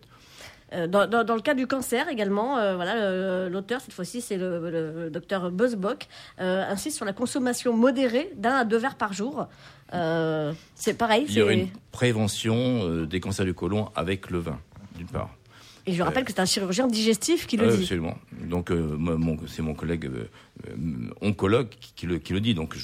Dans, 0.70 1.08
dans- 1.08 1.24
dans 1.24 1.34
le 1.34 1.40
cas 1.40 1.54
du 1.54 1.66
cancer 1.66 2.10
également, 2.10 2.58
euh, 2.58 2.76
voilà, 2.76 3.48
l'auteur 3.48 3.80
cette 3.80 3.94
fois-ci 3.94 4.20
c'est 4.20 4.36
le, 4.36 4.70
le- 4.70 5.08
docteur 5.10 5.50
Buzzbock, 5.50 6.06
euh, 6.42 6.62
insiste 6.70 6.96
sur 6.96 7.06
la 7.06 7.14
consommation 7.14 7.74
modérée 7.74 8.30
d'un 8.36 8.52
à 8.52 8.64
deux 8.66 8.76
verres 8.76 8.96
par 8.96 9.14
jour. 9.14 9.48
Euh, 9.94 10.52
c'est 10.74 10.92
pareil. 10.92 11.24
Il 11.30 11.34
y 11.36 11.40
aurait 11.40 11.54
c'est- 11.54 11.60
une 11.62 11.68
prévention 11.90 12.54
euh, 12.84 13.06
des 13.06 13.18
cancers 13.18 13.46
du 13.46 13.54
côlon 13.54 13.88
avec 13.96 14.28
le 14.28 14.40
vin, 14.40 14.60
d'une 14.98 15.06
part. 15.06 15.30
Et 15.88 15.94
je 15.94 16.02
rappelle 16.02 16.24
que 16.24 16.32
c'est 16.32 16.40
un 16.40 16.44
chirurgien 16.44 16.86
digestif 16.86 17.46
qui 17.46 17.56
le 17.56 17.66
dit. 17.68 17.82
Absolument. 17.82 18.18
Donc, 18.44 18.70
euh, 18.70 18.96
c'est 19.46 19.62
mon 19.62 19.72
collègue 19.72 20.04
euh, 20.04 20.24
euh, 20.68 20.74
oncologue 21.22 21.68
qui, 21.80 21.92
qui 21.96 22.06
le, 22.06 22.18
qui 22.18 22.34
le 22.34 22.40
dit. 22.40 22.52
Donc, 22.54 22.76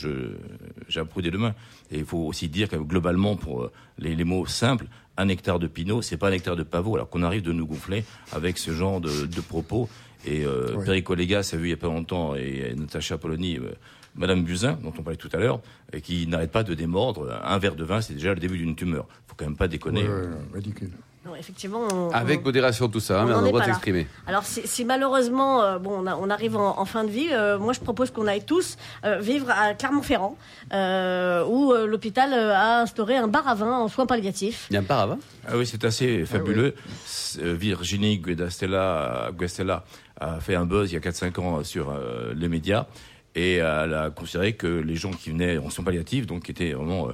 approuvé 0.96 1.22
des 1.22 1.30
deux 1.30 1.38
mains. 1.38 1.54
Et 1.90 1.98
il 1.98 2.06
faut 2.06 2.18
aussi 2.18 2.48
dire 2.48 2.68
que 2.70 2.76
globalement, 2.76 3.36
pour 3.36 3.70
les, 3.98 4.14
les 4.16 4.24
mots 4.24 4.46
simples, 4.46 4.86
un 5.18 5.28
hectare 5.28 5.58
de 5.58 5.66
pinot, 5.66 6.00
c'est 6.00 6.16
pas 6.16 6.28
un 6.30 6.32
hectare 6.32 6.56
de 6.56 6.62
pavot. 6.62 6.94
Alors 6.94 7.10
qu'on 7.10 7.22
arrive 7.22 7.42
de 7.42 7.52
nous 7.52 7.66
gonfler 7.66 8.04
avec 8.32 8.56
ce 8.56 8.70
genre 8.72 9.02
de, 9.02 9.26
de 9.26 9.40
propos. 9.42 9.88
Et 10.26 10.46
euh, 10.46 10.74
Oui. 10.78 10.86
Perico 10.86 11.14
Légas 11.14 11.50
a 11.52 11.56
vu 11.58 11.66
il 11.66 11.70
y 11.70 11.74
a 11.74 11.76
pas 11.76 11.88
longtemps, 11.88 12.34
et, 12.34 12.70
et 12.70 12.74
Natacha 12.74 13.18
Polony, 13.18 13.58
euh, 13.58 13.74
Madame 14.14 14.42
Buzyn, 14.44 14.78
dont 14.82 14.94
on 14.98 15.02
parlait 15.02 15.18
tout 15.18 15.28
à 15.34 15.36
l'heure, 15.36 15.60
et 15.92 16.00
qui 16.00 16.26
n'arrête 16.26 16.50
pas 16.50 16.62
de 16.62 16.72
démordre. 16.72 17.38
Un 17.44 17.58
verre 17.58 17.76
de 17.76 17.84
vin, 17.84 18.00
c'est 18.00 18.14
déjà 18.14 18.32
le 18.32 18.40
début 18.40 18.56
d'une 18.56 18.74
tumeur. 18.74 19.06
Faut 19.26 19.34
quand 19.36 19.44
même 19.44 19.56
pas 19.58 19.68
déconner. 19.68 20.04
Ouais, 20.04 20.08
ouais, 20.08 20.28
ridicule. 20.54 20.90
Non, 21.26 21.34
effectivement. 21.36 21.80
on- 21.92 22.10
Avec 22.10 22.40
on- 22.40 22.44
modération 22.44 22.88
tout 22.88 23.00
ça, 23.00 23.20
hein, 23.20 23.24
on 23.24 23.26
mais 23.28 23.32
on 23.32 23.36
n'en 23.36 23.40
a 23.40 23.44
le 23.44 23.48
droit 23.48 23.60
de 23.60 23.64
s'exprimer. 23.66 24.06
Alors 24.26 24.44
si, 24.44 24.66
si 24.66 24.84
malheureusement 24.84 25.62
euh, 25.62 25.78
bon, 25.78 26.02
on, 26.02 26.06
a- 26.06 26.16
on 26.16 26.28
arrive 26.30 26.56
en, 26.56 26.78
en 26.78 26.84
fin 26.84 27.04
de 27.04 27.10
vie, 27.10 27.28
euh, 27.32 27.58
moi 27.58 27.72
je 27.72 27.80
propose 27.80 28.10
qu'on 28.10 28.26
aille 28.26 28.44
tous 28.44 28.76
euh, 29.04 29.18
vivre 29.20 29.48
à 29.50 29.74
Clermont-Ferrand, 29.74 30.36
euh, 30.72 31.44
où 31.46 31.72
euh, 31.72 31.86
l'hôpital 31.86 32.32
euh, 32.32 32.52
a 32.54 32.80
instauré 32.82 33.16
un 33.16 33.28
bar 33.28 33.48
à 33.48 33.54
vin 33.54 33.72
en 33.72 33.88
soins 33.88 34.06
palliatifs. 34.06 34.66
Il 34.70 34.74
y 34.74 34.76
a 34.76 34.80
un 34.80 34.84
paravent 34.84 35.18
Ah 35.48 35.56
oui, 35.56 35.66
c'est 35.66 35.84
assez 35.84 36.24
fabuleux. 36.26 36.74
C'est- 37.06 37.40
euh, 37.42 37.54
Virginie 37.54 38.18
Guestella, 38.18 39.30
Guestella 39.38 39.84
a 40.20 40.40
fait 40.40 40.54
un 40.54 40.64
buzz 40.66 40.90
il 40.92 40.94
y 40.94 40.96
a 40.96 41.00
4-5 41.00 41.38
ans 41.40 41.64
sur 41.64 41.90
euh, 41.90 42.32
les 42.36 42.48
médias 42.48 42.86
et 43.34 43.56
elle 43.56 43.94
a 43.94 44.10
considéré 44.10 44.52
que 44.54 44.66
les 44.66 44.96
gens 44.96 45.10
qui 45.10 45.30
venaient 45.30 45.58
en 45.58 45.70
soins 45.70 45.84
palliatifs, 45.84 46.26
donc 46.26 46.44
qui 46.44 46.50
étaient 46.50 46.72
vraiment 46.72 47.08
euh, 47.08 47.12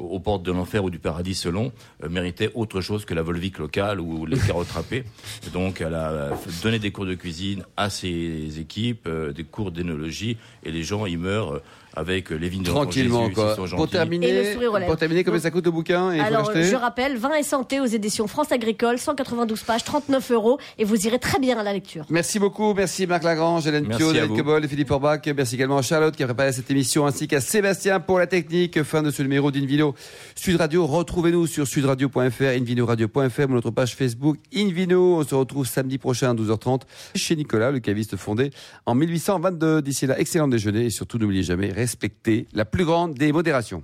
aux 0.00 0.18
portes 0.18 0.42
de 0.42 0.52
l'enfer 0.52 0.82
ou 0.84 0.90
du 0.90 0.98
paradis 0.98 1.34
selon, 1.34 1.72
euh, 2.02 2.08
méritaient 2.08 2.50
autre 2.54 2.80
chose 2.80 3.04
que 3.04 3.14
la 3.14 3.22
Volvic 3.22 3.58
locale 3.58 4.00
ou 4.00 4.26
les 4.26 4.38
carottes 4.46 4.70
râpées. 4.70 5.04
Donc 5.52 5.80
elle 5.80 5.94
a 5.94 6.30
donné 6.62 6.78
des 6.78 6.90
cours 6.90 7.06
de 7.06 7.14
cuisine 7.14 7.64
à 7.76 7.90
ses 7.90 8.58
équipes, 8.58 9.06
euh, 9.06 9.32
des 9.32 9.44
cours 9.44 9.70
d'énologie 9.70 10.36
et 10.64 10.70
les 10.70 10.82
gens, 10.82 11.06
ils 11.06 11.18
meurent 11.18 11.54
euh, 11.54 11.62
avec 11.94 12.30
les 12.30 12.48
vignes 12.48 12.62
de 12.62 12.68
l'enfant 12.68 12.82
Tranquillement, 12.82 13.22
Jésus, 13.24 13.34
quoi. 13.34 13.54
Pour 13.56 13.66
gentils. 13.66 13.82
Et 13.82 13.86
le 13.86 13.90
terminer, 13.90 14.52
sourire 14.52 14.72
aux 14.72 14.78
lèvres. 14.78 14.86
pour 14.86 14.96
terminer, 14.98 15.24
combien 15.24 15.38
Donc- 15.38 15.42
ça 15.42 15.50
coûte 15.50 15.64
le 15.64 15.70
bouquin 15.70 16.12
et 16.12 16.16
il 16.16 16.20
faut 16.20 16.26
Alors 16.26 16.52
je 16.54 16.76
rappelle, 16.76 17.16
Vin 17.16 17.34
et 17.34 17.42
santé 17.42 17.80
aux 17.80 17.86
éditions 17.86 18.26
France 18.26 18.52
Agricole, 18.52 18.98
192 18.98 19.62
pages, 19.62 19.84
39 19.84 20.30
euros, 20.30 20.58
et 20.78 20.84
vous 20.84 21.06
irez 21.06 21.18
très 21.18 21.38
bien 21.38 21.58
à 21.58 21.62
la 21.62 21.72
lecture. 21.72 22.04
Merci 22.10 22.38
beaucoup, 22.38 22.74
merci 22.74 23.06
Marc 23.06 23.24
Lagrange, 23.24 23.66
Hélène 23.66 23.86
Merci 23.86 24.02
Pio, 24.02 24.12
David. 24.12 24.36
Cobol 24.36 24.64
et 24.64 24.68
Philippe 24.68 24.90
Orbach. 24.90 25.20
Merci 25.36 25.54
également 25.56 25.78
à 25.78 25.82
Charlotte 25.82 26.14
qui 26.14 26.22
a 26.22 26.26
préparé 26.26 26.52
cette 26.52 26.70
émission 26.70 27.06
ainsi 27.06 27.26
qu'à 27.28 27.40
Sébastien 27.40 28.00
pour 28.00 28.18
la 28.18 28.26
technique. 28.26 28.82
Fin 28.82 29.02
de 29.02 29.10
ce 29.10 29.22
numéro 29.22 29.50
d'Invino 29.50 29.94
Sud 30.34 30.56
Radio. 30.56 30.86
Retrouvez-nous 30.86 31.46
sur 31.46 31.66
sudradio.fr, 31.66 32.42
invinoradio.fr 32.42 33.44
ou 33.48 33.52
notre 33.54 33.70
page 33.70 33.94
Facebook 33.94 34.36
Invino. 34.54 35.18
On 35.18 35.24
se 35.24 35.34
retrouve 35.34 35.66
samedi 35.66 35.98
prochain 35.98 36.30
à 36.30 36.34
12h30 36.34 36.82
chez 37.14 37.36
Nicolas, 37.36 37.70
le 37.70 37.80
caviste 37.80 38.16
fondé 38.16 38.50
en 38.86 38.94
1822. 38.94 39.82
D'ici 39.82 40.06
là, 40.06 40.18
excellent 40.18 40.48
déjeuner 40.48 40.86
et 40.86 40.90
surtout 40.90 41.18
n'oubliez 41.18 41.42
jamais, 41.42 41.70
respectez 41.80 42.46
la 42.52 42.64
plus 42.64 42.84
grande 42.84 43.14
des 43.14 43.32
modérations. 43.32 43.82